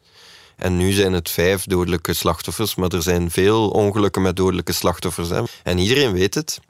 En 0.56 0.76
nu 0.76 0.92
zijn 0.92 1.12
het 1.12 1.30
vijf 1.30 1.64
dodelijke 1.64 2.12
slachtoffers, 2.12 2.74
maar 2.74 2.88
er 2.88 3.02
zijn 3.02 3.30
veel 3.30 3.68
ongelukken 3.68 4.22
met 4.22 4.36
dodelijke 4.36 4.72
slachtoffers. 4.72 5.28
Hè. 5.28 5.42
En 5.62 5.78
iedereen 5.78 6.12
weet 6.12 6.34
het. 6.34 6.60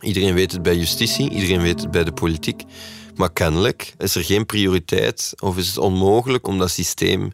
Iedereen 0.00 0.34
weet 0.34 0.52
het 0.52 0.62
bij 0.62 0.76
justitie, 0.76 1.30
iedereen 1.30 1.62
weet 1.62 1.80
het 1.80 1.90
bij 1.90 2.04
de 2.04 2.12
politiek. 2.12 2.62
Maar 3.16 3.32
kennelijk 3.32 3.94
is 3.98 4.14
er 4.14 4.24
geen 4.24 4.46
prioriteit 4.46 5.32
of 5.38 5.56
is 5.56 5.66
het 5.66 5.78
onmogelijk 5.78 6.46
om 6.46 6.58
dat 6.58 6.70
systeem 6.70 7.32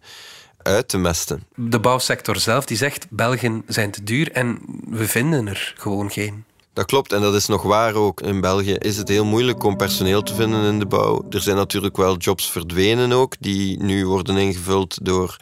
uit 0.67 0.89
te 0.89 0.99
mesten. 0.99 1.43
De 1.55 1.81
bouwsector 1.81 2.37
zelf 2.37 2.65
die 2.65 2.77
zegt 2.77 3.07
Belgen 3.11 3.63
zijn 3.67 3.91
te 3.91 4.03
duur 4.03 4.33
en 4.33 4.59
we 4.89 5.07
vinden 5.07 5.47
er 5.47 5.75
gewoon 5.77 6.11
geen. 6.11 6.45
Dat 6.73 6.87
klopt 6.87 7.13
en 7.13 7.21
dat 7.21 7.35
is 7.35 7.47
nog 7.47 7.63
waar 7.63 7.95
ook. 7.95 8.21
In 8.21 8.41
België 8.41 8.73
is 8.73 8.97
het 8.97 9.09
heel 9.09 9.25
moeilijk 9.25 9.63
om 9.63 9.77
personeel 9.77 10.23
te 10.23 10.35
vinden 10.35 10.65
in 10.65 10.79
de 10.79 10.87
bouw. 10.87 11.25
Er 11.31 11.41
zijn 11.41 11.57
natuurlijk 11.57 11.97
wel 11.97 12.17
jobs 12.17 12.51
verdwenen 12.51 13.13
ook, 13.13 13.35
die 13.41 13.83
nu 13.83 14.07
worden 14.07 14.37
ingevuld 14.37 14.99
door 15.03 15.37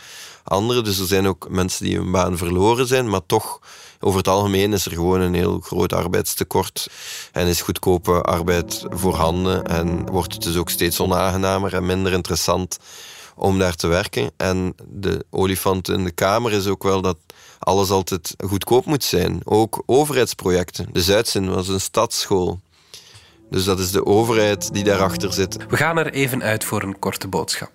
anderen. 0.45 0.85
Dus 0.85 0.99
er 0.99 1.07
zijn 1.07 1.27
ook 1.27 1.49
mensen 1.51 1.85
die 1.85 1.97
hun 1.97 2.11
baan 2.11 2.37
verloren 2.37 2.87
zijn, 2.87 3.09
maar 3.09 3.27
toch 3.27 3.61
over 4.01 4.19
het 4.19 4.29
algemeen 4.29 4.73
is 4.73 4.87
er 4.87 4.93
gewoon 4.93 5.21
een 5.21 5.35
heel 5.35 5.61
groot 5.61 5.93
arbeidstekort 5.93 6.87
en 7.33 7.47
is 7.47 7.61
goedkope 7.61 8.23
arbeid 8.23 8.85
voorhanden 8.89 9.65
en 9.65 10.07
wordt 10.11 10.33
het 10.33 10.43
dus 10.43 10.57
ook 10.57 10.71
steeds 10.71 11.01
onaangenamer 11.01 11.75
en 11.75 11.87
minder 11.87 12.13
interessant 12.13 12.79
om 13.37 13.59
daar 13.59 13.75
te 13.75 13.87
werken. 13.87 14.31
En 14.37 14.75
de 14.89 15.25
olifant 15.31 15.89
in 15.89 16.05
de 16.05 16.11
kamer 16.11 16.53
is 16.53 16.67
ook 16.67 16.83
wel 16.83 17.01
dat 17.03 17.17
alles 17.59 17.91
altijd 17.91 18.35
goedkoop 18.47 18.85
moet 18.85 19.05
zijn. 19.05 19.41
Ook 19.45 19.83
overheidsprojecten. 19.87 20.89
De 20.93 21.03
Zuidzin 21.03 21.55
was 21.55 21.69
een 21.69 21.81
stadsschool. 21.81 22.61
Dus 23.51 23.65
dat 23.65 23.79
is 23.79 23.91
de 23.91 24.07
overheid 24.07 24.73
die 24.73 24.85
daarachter 24.85 25.33
zit. 25.33 25.57
We 25.69 25.77
gaan 25.77 25.99
er 25.99 26.13
even 26.13 26.43
uit 26.43 26.65
voor 26.65 26.83
een 26.83 26.99
korte 26.99 27.29
boodschap. 27.29 27.73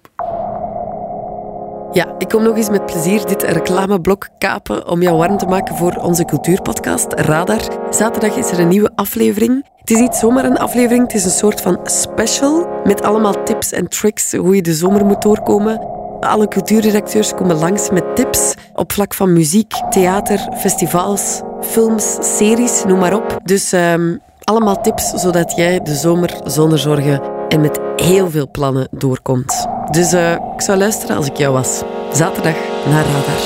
Ja, 1.92 2.16
ik 2.18 2.28
kom 2.28 2.44
nog 2.44 2.56
eens 2.56 2.70
met 2.70 2.86
plezier 2.86 3.26
dit 3.26 3.44
reclameblok 3.44 4.30
kapen 4.38 4.88
om 4.88 5.02
jou 5.02 5.18
warm 5.18 5.38
te 5.38 5.46
maken 5.46 5.76
voor 5.76 5.94
onze 5.94 6.26
cultuurpodcast 6.26 7.14
Radar. 7.14 7.94
Zaterdag 7.94 8.36
is 8.36 8.52
er 8.52 8.60
een 8.60 8.68
nieuwe 8.68 8.92
aflevering. 8.96 9.66
Het 9.90 9.98
is 9.98 10.04
niet 10.04 10.16
zomaar 10.16 10.46
een 10.46 10.58
aflevering, 10.58 11.02
het 11.02 11.14
is 11.14 11.26
een 11.26 11.32
soort 11.32 11.62
van 11.62 11.80
special 11.84 12.82
met 12.84 13.02
allemaal 13.02 13.44
tips 13.44 13.72
en 13.72 13.88
tricks 13.88 14.34
hoe 14.34 14.56
je 14.56 14.62
de 14.62 14.74
zomer 14.74 15.06
moet 15.06 15.22
doorkomen. 15.22 15.80
Alle 16.20 16.48
cultuurredacteurs 16.48 17.34
komen 17.34 17.56
langs 17.56 17.90
met 17.90 18.16
tips 18.16 18.54
op 18.74 18.92
vlak 18.92 19.14
van 19.14 19.34
muziek, 19.34 19.74
theater, 19.90 20.54
festivals, 20.58 21.42
films, 21.62 22.18
series, 22.38 22.84
noem 22.84 23.00
maar 23.00 23.14
op. 23.14 23.40
Dus 23.44 23.72
um, 23.72 24.22
allemaal 24.44 24.82
tips 24.82 25.10
zodat 25.10 25.56
jij 25.56 25.80
de 25.80 25.96
zomer 25.96 26.40
zonder 26.44 26.80
zorgen 26.80 27.22
en 27.48 27.62
met 27.62 27.80
heel 27.96 28.30
veel 28.30 28.50
plannen 28.52 28.88
doorkomt. 28.92 29.68
Dus 29.92 30.14
uh, 30.14 30.32
ik 30.32 30.62
zou 30.62 30.78
luisteren 30.78 31.16
als 31.16 31.28
ik 31.28 31.38
jou 31.38 31.54
was. 31.54 31.82
Zaterdag 32.14 32.56
naar 32.86 33.06
Radar. 33.06 33.42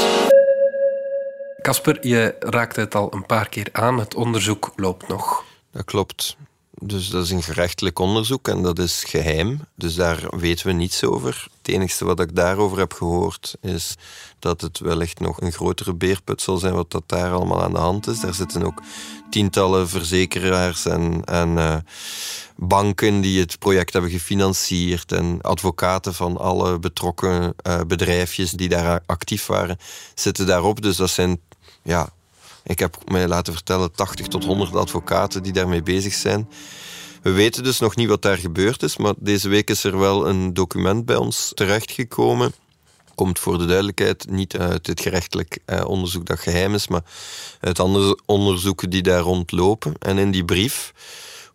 Casper, 1.61 2.07
je 2.07 2.35
raakte 2.39 2.79
het 2.79 2.95
al 2.95 3.13
een 3.13 3.25
paar 3.25 3.49
keer 3.49 3.67
aan. 3.71 3.99
Het 3.99 4.15
onderzoek 4.15 4.73
loopt 4.75 5.07
nog. 5.07 5.51
Dat 5.73 5.85
klopt. 5.85 6.37
Dus 6.79 7.09
dat 7.09 7.23
is 7.23 7.29
een 7.29 7.43
gerechtelijk 7.43 7.99
onderzoek 7.99 8.47
en 8.47 8.61
dat 8.61 8.79
is 8.79 9.03
geheim. 9.03 9.59
Dus 9.75 9.95
daar 9.95 10.37
weten 10.37 10.67
we 10.67 10.73
niets 10.73 11.03
over. 11.03 11.47
Het 11.57 11.67
enige 11.67 12.05
wat 12.05 12.19
ik 12.19 12.35
daarover 12.35 12.77
heb 12.77 12.93
gehoord 12.93 13.55
is 13.61 13.95
dat 14.39 14.61
het 14.61 14.79
wellicht 14.79 15.19
nog 15.19 15.41
een 15.41 15.51
grotere 15.51 15.93
beerput 15.93 16.41
zal 16.41 16.57
zijn 16.57 16.73
wat 16.73 16.91
dat 16.91 17.03
daar 17.05 17.31
allemaal 17.31 17.63
aan 17.63 17.73
de 17.73 17.79
hand 17.79 18.07
is. 18.07 18.19
Daar 18.19 18.33
zitten 18.33 18.63
ook 18.63 18.81
tientallen 19.29 19.89
verzekeraars 19.89 20.85
en, 20.85 21.23
en 21.25 21.49
uh, 21.49 21.75
banken 22.55 23.21
die 23.21 23.39
het 23.39 23.59
project 23.59 23.93
hebben 23.93 24.11
gefinancierd 24.11 25.11
en 25.11 25.41
advocaten 25.41 26.13
van 26.13 26.37
alle 26.37 26.79
betrokken 26.79 27.53
uh, 27.67 27.81
bedrijfjes 27.87 28.51
die 28.51 28.69
daar 28.69 29.01
actief 29.05 29.45
waren, 29.45 29.77
zitten 30.15 30.45
daarop. 30.45 30.81
Dus 30.81 30.95
dat 30.95 31.09
zijn 31.09 31.41
ja, 31.83 32.09
ik 32.63 32.79
heb 32.79 32.97
mij 33.11 33.27
laten 33.27 33.53
vertellen 33.53 33.91
80 33.91 34.27
tot 34.27 34.45
100 34.45 34.75
advocaten 34.75 35.43
die 35.43 35.53
daarmee 35.53 35.83
bezig 35.83 36.13
zijn. 36.13 36.49
We 37.21 37.31
weten 37.31 37.63
dus 37.63 37.79
nog 37.79 37.95
niet 37.95 38.07
wat 38.07 38.21
daar 38.21 38.37
gebeurd 38.37 38.83
is, 38.83 38.97
maar 38.97 39.13
deze 39.17 39.49
week 39.49 39.69
is 39.69 39.83
er 39.83 39.99
wel 39.99 40.27
een 40.27 40.53
document 40.53 41.05
bij 41.05 41.15
ons 41.15 41.51
terechtgekomen. 41.53 42.53
Komt 43.15 43.39
voor 43.39 43.57
de 43.57 43.65
duidelijkheid 43.65 44.29
niet 44.29 44.57
uit 44.57 44.87
het 44.87 45.01
gerechtelijk 45.01 45.59
eh, 45.65 45.85
onderzoek 45.85 46.25
dat 46.25 46.39
geheim 46.39 46.73
is, 46.73 46.87
maar 46.87 47.03
uit 47.59 47.79
andere 47.79 48.19
onderzoeken 48.25 48.89
die 48.89 49.01
daar 49.01 49.21
rondlopen. 49.21 49.93
En 49.99 50.17
in 50.17 50.31
die 50.31 50.45
brief 50.45 50.93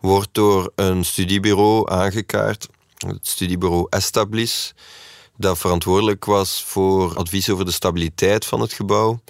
wordt 0.00 0.28
door 0.32 0.72
een 0.74 1.04
studiebureau 1.04 1.90
aangekaart, 1.90 2.68
het 2.96 3.26
studiebureau 3.26 3.86
Establis, 3.90 4.74
dat 5.36 5.58
verantwoordelijk 5.58 6.24
was 6.24 6.64
voor 6.66 7.16
advies 7.16 7.50
over 7.50 7.64
de 7.64 7.70
stabiliteit 7.70 8.44
van 8.44 8.60
het 8.60 8.72
gebouw 8.72 9.20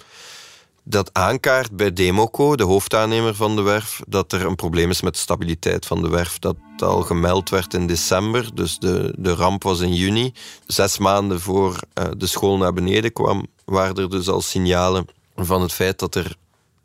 dat 0.83 1.09
aankaart 1.13 1.71
bij 1.71 1.93
Democo, 1.93 2.55
de 2.55 2.63
hoofdaannemer 2.63 3.35
van 3.35 3.55
de 3.55 3.61
werf, 3.61 4.01
dat 4.07 4.31
er 4.31 4.45
een 4.45 4.55
probleem 4.55 4.89
is 4.89 5.01
met 5.01 5.13
de 5.13 5.19
stabiliteit 5.19 5.85
van 5.85 6.01
de 6.01 6.09
werf. 6.09 6.39
Dat 6.39 6.55
al 6.77 7.01
gemeld 7.01 7.49
werd 7.49 7.73
in 7.73 7.87
december, 7.87 8.55
dus 8.55 8.79
de, 8.79 9.13
de 9.17 9.33
ramp 9.33 9.63
was 9.63 9.79
in 9.79 9.93
juni. 9.93 10.33
Zes 10.65 10.97
maanden 10.97 11.39
voor 11.41 11.79
uh, 11.99 12.05
de 12.17 12.27
school 12.27 12.57
naar 12.57 12.73
beneden 12.73 13.13
kwam, 13.13 13.47
waren 13.65 13.95
er 13.95 14.09
dus 14.09 14.27
al 14.27 14.41
signalen 14.41 15.07
van 15.35 15.61
het 15.61 15.73
feit 15.73 15.99
dat 15.99 16.15
er 16.15 16.35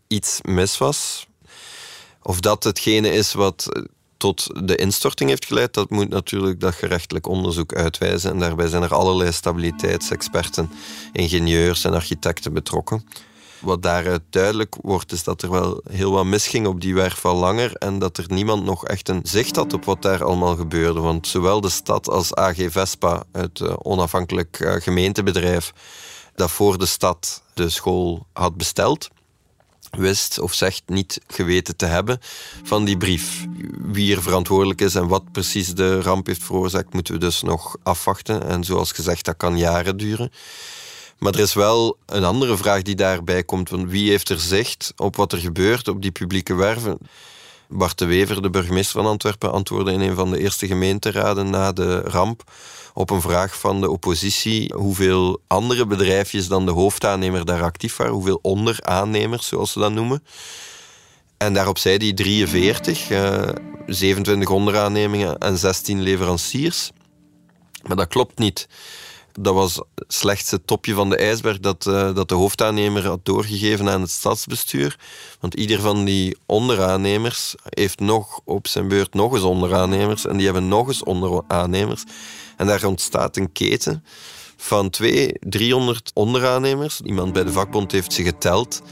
iets 0.07 0.39
mis 0.43 0.79
was. 0.79 1.27
Of 2.23 2.41
dat 2.41 2.65
hetgene 2.65 3.11
is 3.11 3.33
wat 3.33 3.69
eh, 3.69 3.83
tot 4.17 4.67
de 4.67 4.77
instorting 4.77 5.29
heeft 5.31 5.45
geleid, 5.45 5.75
dat 5.75 5.91
moet 5.91 6.09
natuurlijk 6.09 6.61
dat 6.61 6.75
gerechtelijk 6.75 7.27
onderzoek 7.27 7.75
uitwijzen. 7.75 8.31
En 8.31 8.39
daarbij 8.39 8.69
zijn 8.69 8.83
er 8.83 8.95
allerlei 8.95 9.33
stabiliteitsexperten, 9.33 10.71
ingenieurs 11.13 11.85
en 11.85 11.93
architecten 11.95 12.53
betrokken. 12.53 13.05
Wat 13.65 13.83
daaruit 13.83 14.23
duidelijk 14.31 14.77
wordt, 14.83 15.13
is 15.13 15.23
dat 15.23 15.43
er 15.43 15.51
wel 15.51 15.81
heel 15.91 16.11
wat 16.11 16.25
misging 16.25 16.67
op 16.67 16.81
die 16.81 16.95
werf 16.95 17.25
al 17.25 17.37
langer 17.37 17.75
en 17.75 17.99
dat 17.99 18.17
er 18.17 18.25
niemand 18.29 18.65
nog 18.65 18.87
echt 18.87 19.09
een 19.09 19.21
zicht 19.23 19.57
had 19.57 19.73
op 19.73 19.85
wat 19.85 20.03
daar 20.03 20.25
allemaal 20.25 20.57
gebeurde. 20.57 21.01
Want 21.01 21.27
zowel 21.27 21.61
de 21.61 21.69
stad 21.69 22.09
als 22.09 22.35
AG 22.35 22.57
Vespa, 22.57 23.23
het 23.33 23.61
eh, 23.61 23.75
onafhankelijk 23.83 24.61
eh, 24.61 24.75
gemeentebedrijf 24.75 25.73
dat 26.35 26.51
voor 26.51 26.79
de 26.79 26.87
stad 26.87 27.43
de 27.55 27.69
school 27.69 28.27
had 28.33 28.57
besteld, 28.57 29.09
wist 29.91 30.39
of 30.39 30.55
zegt 30.55 30.83
niet 30.87 31.21
geweten 31.27 31.77
te 31.77 31.87
hebben 31.87 32.19
van 32.63 32.85
die 32.85 32.97
brief. 32.97 33.47
Wie 33.79 34.17
er 34.17 34.23
verantwoordelijk 34.23 34.81
is 34.81 34.95
en 34.95 35.09
wat 35.09 35.33
precies 35.33 35.75
de 35.75 36.01
ramp 36.01 36.27
heeft 36.27 36.45
veroorzaakt, 36.45 36.93
moeten 36.93 37.15
we 37.15 37.21
dus 37.21 37.43
nog 37.43 37.77
afwachten. 37.83 38.49
En 38.49 38.65
zoals 38.65 38.93
gezegd, 38.93 39.25
dat 39.25 39.37
kan 39.37 39.59
jaren 39.59 39.97
duren. 39.97 40.31
Maar 41.25 41.35
er 41.35 41.41
is 41.41 41.55
wel 41.55 41.97
een 42.07 42.25
andere 42.25 42.57
vraag 42.57 42.83
die 42.83 42.95
daarbij 42.95 43.45
komt. 43.45 43.69
Van 43.69 43.89
wie 43.89 44.11
heeft 44.11 44.29
er 44.29 44.41
zicht 44.41 44.93
op 44.97 45.17
wat 45.17 45.33
er 45.33 45.39
gebeurt 45.39 45.89
op 45.89 46.03
die 46.03 46.11
publieke 46.11 46.55
werven? 46.55 46.99
Bart 47.69 47.99
de 47.99 48.05
Wever, 48.05 48.43
de 48.43 48.51
burgemeester 48.51 49.01
van 49.03 49.11
Antwerpen, 49.11 49.53
antwoordde 49.53 49.93
in 49.93 50.01
een 50.01 50.15
van 50.15 50.31
de 50.31 50.39
eerste 50.39 50.67
gemeenteraden 50.67 51.51
na 51.51 51.73
de 51.73 52.01
ramp 52.01 52.53
op 52.95 53.11
een 53.11 53.21
vraag 53.21 53.59
van 53.59 53.81
de 53.81 53.91
oppositie 53.91 54.75
hoeveel 54.75 55.41
andere 55.47 55.87
bedrijfjes 55.87 56.49
dan 56.49 56.67
de 56.67 56.73
hoofdaannemer 56.73 57.45
daar 57.45 57.63
actief 57.63 57.97
waren, 57.97 58.15
hoeveel 58.15 58.39
onderaannemers, 58.43 59.47
zoals 59.47 59.73
ze 59.73 59.79
dat 59.79 59.93
noemen. 59.93 60.23
En 61.37 61.55
daarop 61.55 61.79
zei 61.79 61.97
hij 61.97 62.13
43, 62.13 63.11
uh, 63.11 63.49
27 63.87 64.49
onderaannemingen 64.49 65.39
en 65.39 65.59
16 65.59 66.03
leveranciers. 66.03 66.91
Maar 67.83 67.97
dat 67.97 68.09
klopt 68.09 68.39
niet 68.39 68.69
dat 69.41 69.55
was 69.55 69.81
slechts 69.97 70.51
het 70.51 70.67
topje 70.67 70.95
van 70.95 71.11
de 71.11 71.17
ijsberg 71.17 71.61
dat, 71.61 71.87
uh, 71.87 72.15
dat 72.15 72.29
de 72.29 72.35
hoofdaannemer 72.35 73.07
had 73.07 73.25
doorgegeven 73.25 73.89
aan 73.89 74.01
het 74.01 74.11
stadsbestuur. 74.11 74.99
Want 75.41 75.55
ieder 75.55 75.81
van 75.81 76.05
die 76.05 76.37
onderaannemers 76.47 77.55
heeft 77.65 78.01
nog 78.01 78.41
op 78.45 78.67
zijn 78.67 78.89
beurt 78.89 79.15
nog 79.15 79.33
eens 79.35 79.43
onderaannemers. 79.43 80.27
En 80.27 80.37
die 80.37 80.45
hebben 80.45 80.69
nog 80.69 80.89
eens 80.89 81.03
onderaannemers. 81.03 82.05
En 82.57 82.67
daar 82.67 82.85
ontstaat 82.85 83.37
een 83.37 83.53
keten 83.53 84.05
van 84.57 84.91
twee, 84.91 85.33
300 85.41 86.11
onderaannemers. 86.15 87.01
Iemand 87.01 87.33
bij 87.33 87.45
de 87.45 87.53
vakbond 87.53 87.93
heeft 87.93 88.13
ze 88.13 88.23
geteld. 88.23 88.83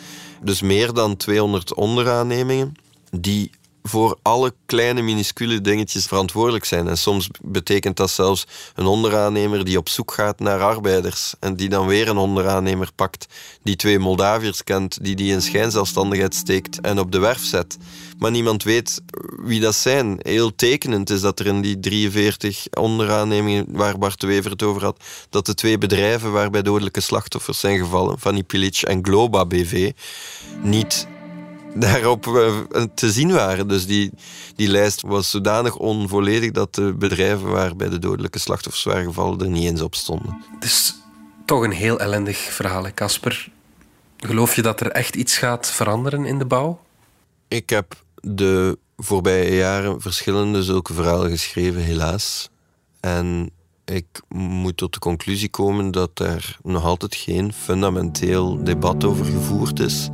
Dus 0.43 0.63
meer 0.63 0.93
dan 0.93 1.17
200 1.17 1.75
onderaannemingen 1.75 2.75
die 3.11 3.51
voor 3.83 4.19
alle 4.23 4.55
kleine 4.67 5.03
minuscule 5.03 5.61
dingetjes 5.61 6.07
verantwoordelijk 6.07 6.65
zijn. 6.65 6.89
En 6.89 6.99
soms 6.99 7.29
betekent 7.43 7.97
dat 7.97 8.11
zelfs 8.11 8.47
een 8.75 8.87
onderaannemer 8.87 9.65
die 9.65 9.79
op 9.79 9.89
zoek 9.89 10.13
gaat 10.13 10.39
naar 10.39 10.61
arbeiders 10.61 11.35
en 11.41 11.57
die 11.57 11.69
dan 11.69 11.87
weer 11.87 12.09
een 12.09 12.17
onderaannemer 12.17 12.91
pakt 12.95 13.27
die 13.63 13.77
twee 13.77 13.99
Moldaviërs 13.99 14.65
kent, 14.65 15.05
die 15.05 15.17
die 15.17 15.33
in 15.33 15.43
schijnzelfstandigheid 15.43 16.35
steekt 16.35 16.81
en 16.81 16.99
op 16.99 17.13
de 17.13 17.19
werf 17.19 17.45
zet. 17.45 17.77
Maar 18.19 18.31
niemand 18.31 18.63
weet 18.63 19.01
wie 19.37 19.61
dat 19.61 19.75
zijn. 19.75 20.19
Heel 20.23 20.55
tekenend 20.55 21.11
is 21.11 21.21
dat 21.21 21.41
er 21.41 21.47
in 21.47 21.61
die 21.61 21.81
43 21.81 22.67
onderaannemingen 22.73 23.67
waar 23.69 23.99
Bart 23.99 24.23
Wever 24.23 24.51
het 24.51 24.63
over 24.63 24.83
had, 24.83 25.05
dat 25.31 25.47
de 25.47 25.55
twee 25.55 25.79
bedrijven 25.79 26.33
waarbij 26.33 26.63
dodelijke 26.63 27.01
slachtoffers 27.01 27.61
zijn 27.61 27.79
gevallen, 27.79 28.19
Fanny 28.19 28.43
Pilic 28.43 28.83
en 28.83 29.05
Globa 29.05 29.47
BV, 29.47 29.93
niet 30.63 31.07
daarop 31.75 32.27
eh, 32.27 32.83
te 32.95 33.13
zien 33.13 33.33
waren. 33.33 33.69
Dus 33.69 33.87
die, 33.87 34.11
die 34.57 34.69
lijst 34.69 35.03
was 35.03 35.31
zodanig 35.31 35.77
onvolledig 35.77 36.51
dat 36.51 36.75
de 36.75 36.95
bedrijven 36.95 37.51
waarbij 37.51 37.89
de 37.89 37.99
dodelijke 37.99 38.39
slachtoffers 38.39 38.85
waren 38.85 39.05
gevallen 39.05 39.41
er 39.41 39.49
niet 39.49 39.65
eens 39.65 39.81
op 39.81 39.95
stonden. 39.95 40.45
Het 40.55 40.65
is 40.65 40.95
toch 41.45 41.63
een 41.63 41.73
heel 41.73 42.01
ellendig 42.01 42.39
verhaal, 42.39 42.87
Casper. 42.95 43.51
Geloof 44.17 44.57
je 44.57 44.63
dat 44.63 44.81
er 44.81 44.91
echt 44.91 45.17
iets 45.17 45.39
gaat 45.39 45.71
veranderen 45.71 46.25
in 46.25 46.39
de 46.39 46.47
bouw? 46.47 46.81
Ik 47.49 47.71
heb 47.71 48.03
de 48.21 48.79
voorbije 48.97 49.55
jaren 49.55 50.01
verschillende 50.01 50.63
zulke 50.63 50.95
verhalen 50.95 51.31
geschreven, 51.31 51.81
helaas. 51.81 52.51
En 53.01 53.51
ik 53.85 54.07
moet 54.29 54.77
tot 54.77 54.93
de 54.93 54.99
conclusie 54.99 55.49
komen 55.49 55.91
dat 55.91 56.19
er 56.19 56.59
nog 56.63 56.85
altijd 56.85 57.15
geen 57.15 57.53
fundamenteel 57.53 58.65
debat 58.65 59.05
over 59.05 59.25
gevoerd 59.25 59.81
is 59.81 60.11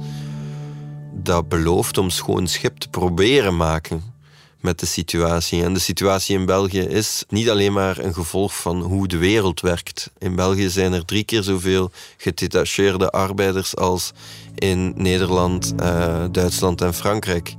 dat 1.28 1.48
belooft 1.48 1.98
om 1.98 2.10
schoon 2.10 2.46
schip 2.46 2.78
te 2.78 2.88
proberen 2.88 3.56
maken 3.56 4.14
met 4.60 4.78
de 4.78 4.86
situatie. 4.86 5.62
En 5.62 5.74
de 5.74 5.80
situatie 5.80 6.38
in 6.38 6.46
België 6.46 6.80
is 6.80 7.24
niet 7.28 7.50
alleen 7.50 7.72
maar 7.72 7.98
een 7.98 8.14
gevolg 8.14 8.56
van 8.56 8.82
hoe 8.82 9.08
de 9.08 9.16
wereld 9.16 9.60
werkt. 9.60 10.10
In 10.18 10.34
België 10.34 10.68
zijn 10.68 10.92
er 10.92 11.04
drie 11.04 11.24
keer 11.24 11.42
zoveel 11.42 11.90
gedetacheerde 12.16 13.10
arbeiders 13.10 13.76
als 13.76 14.12
in 14.54 14.92
Nederland, 14.96 15.74
uh, 15.80 16.24
Duitsland 16.30 16.80
en 16.80 16.94
Frankrijk. 16.94 17.54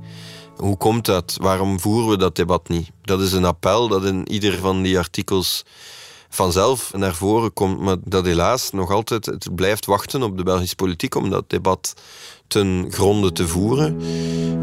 Hoe 0.56 0.76
komt 0.76 1.04
dat? 1.04 1.36
Waarom 1.40 1.80
voeren 1.80 2.10
we 2.10 2.16
dat 2.16 2.36
debat 2.36 2.68
niet? 2.68 2.90
Dat 3.02 3.20
is 3.20 3.32
een 3.32 3.44
appel 3.44 3.88
dat 3.88 4.04
in 4.04 4.28
ieder 4.28 4.58
van 4.58 4.82
die 4.82 4.98
artikels 4.98 5.64
vanzelf 6.28 6.92
naar 6.94 7.14
voren 7.14 7.52
komt, 7.52 7.80
maar 7.80 7.96
dat 8.04 8.24
helaas 8.24 8.70
nog 8.70 8.90
altijd 8.90 9.26
het 9.26 9.54
blijft 9.54 9.86
wachten 9.86 10.22
op 10.22 10.36
de 10.36 10.42
Belgische 10.42 10.76
politiek 10.76 11.14
om 11.14 11.30
dat 11.30 11.50
debat 11.50 11.94
ten 12.50 12.86
gronde 12.90 13.32
te 13.32 13.48
voeren. 13.48 14.00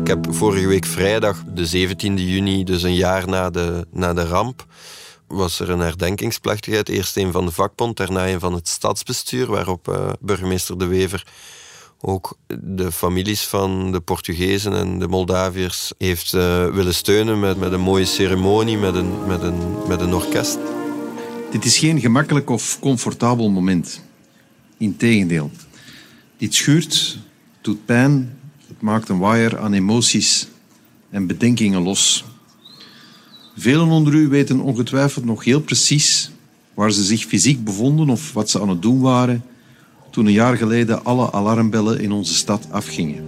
Ik 0.02 0.08
heb 0.08 0.26
vorige 0.30 0.68
week 0.68 0.86
vrijdag, 0.86 1.44
de 1.54 1.88
17e 1.88 2.14
juni, 2.14 2.64
dus 2.64 2.84
een 2.84 2.96
jaar 2.96 3.28
na 3.28 3.50
de, 3.50 3.88
na 3.92 4.14
de 4.14 4.26
ramp, 4.26 4.66
was 5.28 5.60
er 5.60 5.70
een 5.70 5.80
herdenkingsplechtigheid. 5.80 6.90
Eerst 6.90 7.18
een 7.18 7.32
van 7.32 7.46
de 7.46 7.52
vakbond, 7.52 7.98
daarna 7.98 8.28
een 8.28 8.40
van 8.40 8.54
het 8.54 8.68
stadsbestuur, 8.68 9.48
waarop 9.48 9.88
uh, 9.88 10.10
burgemeester 10.20 10.78
De 10.78 10.86
Wever 10.86 11.26
ook 12.02 12.38
de 12.62 12.92
families 12.92 13.42
van 13.42 13.92
de 13.92 14.00
Portugezen 14.00 14.74
en 14.74 15.00
de 15.00 15.08
Moldaviërs 15.08 15.94
heeft 15.98 16.34
uh, 16.34 16.70
willen 16.70 16.94
steunen 16.94 17.40
met, 17.40 17.58
met 17.58 17.72
een 17.72 17.82
mooie 17.82 18.06
ceremonie, 18.06 18.78
met 18.78 18.96
een, 18.96 19.26
met, 19.28 19.42
een, 19.42 19.88
met 19.88 20.02
een 20.02 20.14
orkest. 20.14 20.58
Dit 21.52 21.66
is 21.66 21.78
geen 21.78 22.00
gemakkelijk 22.00 22.50
of 22.50 22.80
comfortabel 22.80 23.50
moment. 23.50 24.02
Integendeel. 24.78 25.52
Dit 26.38 26.56
schuurt 26.56 27.18
doet 27.68 27.86
pijn, 27.86 28.40
het 28.68 28.82
maakt 28.82 29.10
een 29.10 29.20
waaier 29.20 29.60
aan 29.60 29.74
emoties 29.74 30.48
en 31.10 31.28
bedenkingen 31.28 31.82
los. 31.82 32.26
Velen 33.58 33.88
onder 33.88 34.14
u 34.14 34.28
weten 34.28 34.60
ongetwijfeld 34.60 35.26
nog 35.26 35.44
heel 35.44 35.62
precies 35.62 36.32
waar 36.74 36.92
ze 36.92 37.04
zich 37.04 37.26
fysiek 37.26 37.64
bevonden 37.64 38.10
of 38.10 38.34
wat 38.34 38.50
ze 38.50 38.62
aan 38.62 38.70
het 38.70 38.82
doen 38.82 39.02
waren 39.02 39.44
toen 40.12 40.26
een 40.26 40.32
jaar 40.32 40.58
geleden 40.58 41.04
alle 41.04 41.32
alarmbellen 41.32 42.00
in 42.00 42.12
onze 42.12 42.34
stad 42.34 42.68
afgingen. 42.72 43.24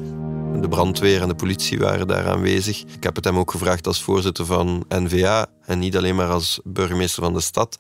De 0.62 0.68
brandweer 0.68 1.22
en 1.22 1.28
de 1.28 1.36
politie 1.36 1.80
waren 1.80 2.08
daar 2.08 2.28
aanwezig. 2.28 2.84
Ik 2.96 3.04
heb 3.04 3.16
het 3.16 3.26
hem 3.26 3.38
ook 3.38 3.52
gevraagd 3.52 3.88
als 3.88 4.02
voorzitter 4.02 4.46
van 4.46 4.86
NVA 4.90 5.48
en 5.66 5.80
niet 5.80 5.98
alleen 5.98 6.16
maar 6.16 6.30
als 6.30 6.60
burgemeester 6.64 7.24
van 7.24 7.34
de 7.34 7.42
stad 7.42 7.78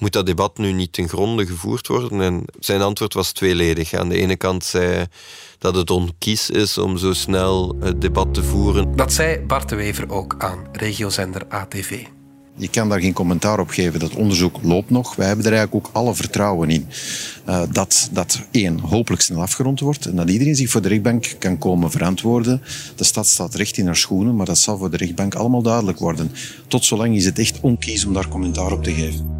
moet 0.00 0.12
dat 0.12 0.26
debat 0.26 0.58
nu 0.58 0.72
niet 0.72 0.92
ten 0.92 1.08
gronde 1.08 1.46
gevoerd 1.46 1.86
worden? 1.86 2.20
En 2.20 2.44
zijn 2.58 2.80
antwoord 2.80 3.14
was 3.14 3.32
tweeledig. 3.32 3.94
Aan 3.94 4.08
de 4.08 4.16
ene 4.16 4.36
kant 4.36 4.64
zei 4.64 5.06
dat 5.60 5.74
het 5.74 5.90
onkies 5.90 6.50
is 6.50 6.78
om 6.78 6.98
zo 6.98 7.12
snel 7.12 7.76
het 7.80 8.00
debat 8.00 8.34
te 8.34 8.42
voeren. 8.42 8.96
Dat 8.96 9.12
zei 9.12 9.40
Bart 9.40 9.68
de 9.68 9.76
Wever 9.76 10.10
ook 10.10 10.34
aan 10.38 10.58
regiozender 10.72 11.46
ATV. 11.48 12.04
Je 12.56 12.68
kan 12.68 12.88
daar 12.88 13.00
geen 13.00 13.12
commentaar 13.12 13.60
op 13.60 13.68
geven. 13.68 14.00
Dat 14.00 14.14
onderzoek 14.14 14.58
loopt 14.62 14.90
nog. 14.90 15.16
Wij 15.16 15.26
hebben 15.26 15.44
er 15.44 15.52
eigenlijk 15.52 15.86
ook 15.86 15.94
alle 15.94 16.14
vertrouwen 16.14 16.70
in 16.70 16.88
uh, 17.48 17.62
dat 17.72 18.08
dat 18.12 18.40
één 18.50 18.78
hopelijk 18.78 19.22
snel 19.22 19.40
afgerond 19.40 19.80
wordt 19.80 20.06
en 20.06 20.16
dat 20.16 20.30
iedereen 20.30 20.56
zich 20.56 20.70
voor 20.70 20.82
de 20.82 20.88
rechtbank 20.88 21.34
kan 21.38 21.58
komen 21.58 21.90
verantwoorden. 21.90 22.62
De 22.96 23.04
stad 23.04 23.26
staat 23.26 23.54
recht 23.54 23.76
in 23.76 23.86
haar 23.86 23.96
schoenen, 23.96 24.36
maar 24.36 24.46
dat 24.46 24.58
zal 24.58 24.78
voor 24.78 24.90
de 24.90 24.96
rechtbank 24.96 25.34
allemaal 25.34 25.62
duidelijk 25.62 25.98
worden. 25.98 26.32
Tot 26.68 26.84
zolang 26.84 27.16
is 27.16 27.24
het 27.24 27.38
echt 27.38 27.58
onkies 27.60 28.04
om 28.04 28.12
daar 28.12 28.28
commentaar 28.28 28.72
op 28.72 28.84
te 28.84 28.92
geven. 28.92 29.39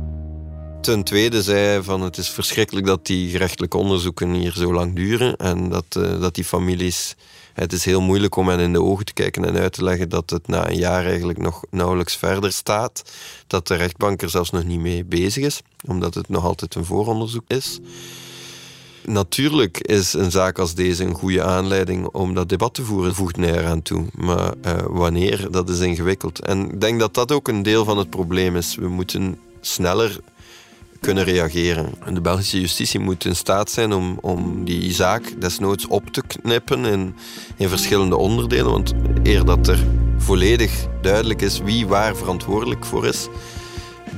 Ten 0.80 1.04
tweede 1.04 1.42
zei 1.42 1.82
van 1.82 2.00
het 2.00 2.16
is 2.16 2.28
verschrikkelijk 2.28 2.86
dat 2.86 3.06
die 3.06 3.30
gerechtelijke 3.30 3.76
onderzoeken 3.76 4.32
hier 4.32 4.52
zo 4.52 4.72
lang 4.72 4.94
duren 4.94 5.36
en 5.36 5.68
dat, 5.68 5.84
uh, 5.98 6.20
dat 6.20 6.34
die 6.34 6.44
families 6.44 7.16
het 7.54 7.72
is 7.72 7.84
heel 7.84 8.00
moeilijk 8.00 8.36
om 8.36 8.48
hen 8.48 8.58
in 8.58 8.72
de 8.72 8.82
ogen 8.82 9.04
te 9.04 9.12
kijken 9.12 9.44
en 9.44 9.56
uit 9.56 9.72
te 9.72 9.84
leggen 9.84 10.08
dat 10.08 10.30
het 10.30 10.46
na 10.46 10.70
een 10.70 10.76
jaar 10.76 11.04
eigenlijk 11.04 11.38
nog 11.38 11.64
nauwelijks 11.70 12.16
verder 12.16 12.52
staat. 12.52 13.02
Dat 13.46 13.66
de 13.66 13.74
rechtbank 13.74 14.22
er 14.22 14.30
zelfs 14.30 14.50
nog 14.50 14.64
niet 14.64 14.80
mee 14.80 15.04
bezig 15.04 15.44
is, 15.44 15.60
omdat 15.86 16.14
het 16.14 16.28
nog 16.28 16.44
altijd 16.44 16.74
een 16.74 16.84
vooronderzoek 16.84 17.44
is. 17.46 17.78
Natuurlijk 19.04 19.78
is 19.78 20.12
een 20.12 20.30
zaak 20.30 20.58
als 20.58 20.74
deze 20.74 21.04
een 21.04 21.14
goede 21.14 21.42
aanleiding 21.42 22.06
om 22.06 22.34
dat 22.34 22.48
debat 22.48 22.74
te 22.74 22.84
voeren, 22.84 23.14
voegt 23.14 23.36
hij 23.36 23.52
eraan 23.58 23.82
toe. 23.82 24.04
Maar 24.14 24.54
uh, 24.66 24.72
wanneer, 24.86 25.50
dat 25.50 25.68
is 25.68 25.80
ingewikkeld. 25.80 26.40
En 26.40 26.70
ik 26.70 26.80
denk 26.80 27.00
dat 27.00 27.14
dat 27.14 27.32
ook 27.32 27.48
een 27.48 27.62
deel 27.62 27.84
van 27.84 27.98
het 27.98 28.10
probleem 28.10 28.56
is. 28.56 28.74
We 28.74 28.88
moeten 28.88 29.38
sneller 29.60 30.20
kunnen 31.00 31.24
reageren. 31.24 31.94
De 32.12 32.20
Belgische 32.20 32.60
justitie 32.60 33.00
moet 33.00 33.24
in 33.24 33.36
staat 33.36 33.70
zijn 33.70 33.92
om, 33.92 34.18
om 34.20 34.64
die 34.64 34.92
zaak 34.92 35.40
desnoods 35.40 35.86
op 35.86 36.10
te 36.10 36.22
knippen 36.26 36.84
in, 36.84 37.14
in 37.56 37.68
verschillende 37.68 38.16
onderdelen. 38.16 38.70
Want 38.70 38.94
eer 39.22 39.44
dat 39.44 39.68
er 39.68 39.86
volledig 40.18 40.86
duidelijk 41.02 41.42
is 41.42 41.58
wie 41.58 41.86
waar 41.86 42.16
verantwoordelijk 42.16 42.84
voor 42.84 43.06
is, 43.06 43.28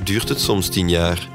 duurt 0.03 0.29
het 0.29 0.41
soms 0.41 0.69
tien 0.69 0.89
jaar. 0.89 1.29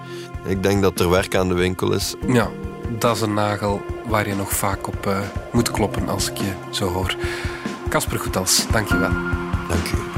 Ik 0.46 0.62
denk 0.62 0.82
dat 0.82 1.00
er 1.00 1.10
werk 1.10 1.36
aan 1.36 1.48
de 1.48 1.54
winkel 1.54 1.92
is. 1.92 2.14
Ja, 2.26 2.50
dat 2.98 3.16
is 3.16 3.22
een 3.22 3.34
nagel 3.34 3.82
waar 4.06 4.28
je 4.28 4.34
nog 4.34 4.52
vaak 4.52 4.86
op 4.86 5.06
uh, 5.06 5.18
moet 5.52 5.70
kloppen 5.70 6.08
als 6.08 6.30
ik 6.30 6.36
je 6.36 6.52
zo 6.70 6.88
hoor. 6.88 7.16
Casper 7.88 8.18
Goethals, 8.18 8.66
dank 8.70 8.88
je 8.88 8.98
wel. 8.98 9.12
Dank 9.68 9.86
u. 9.86 10.17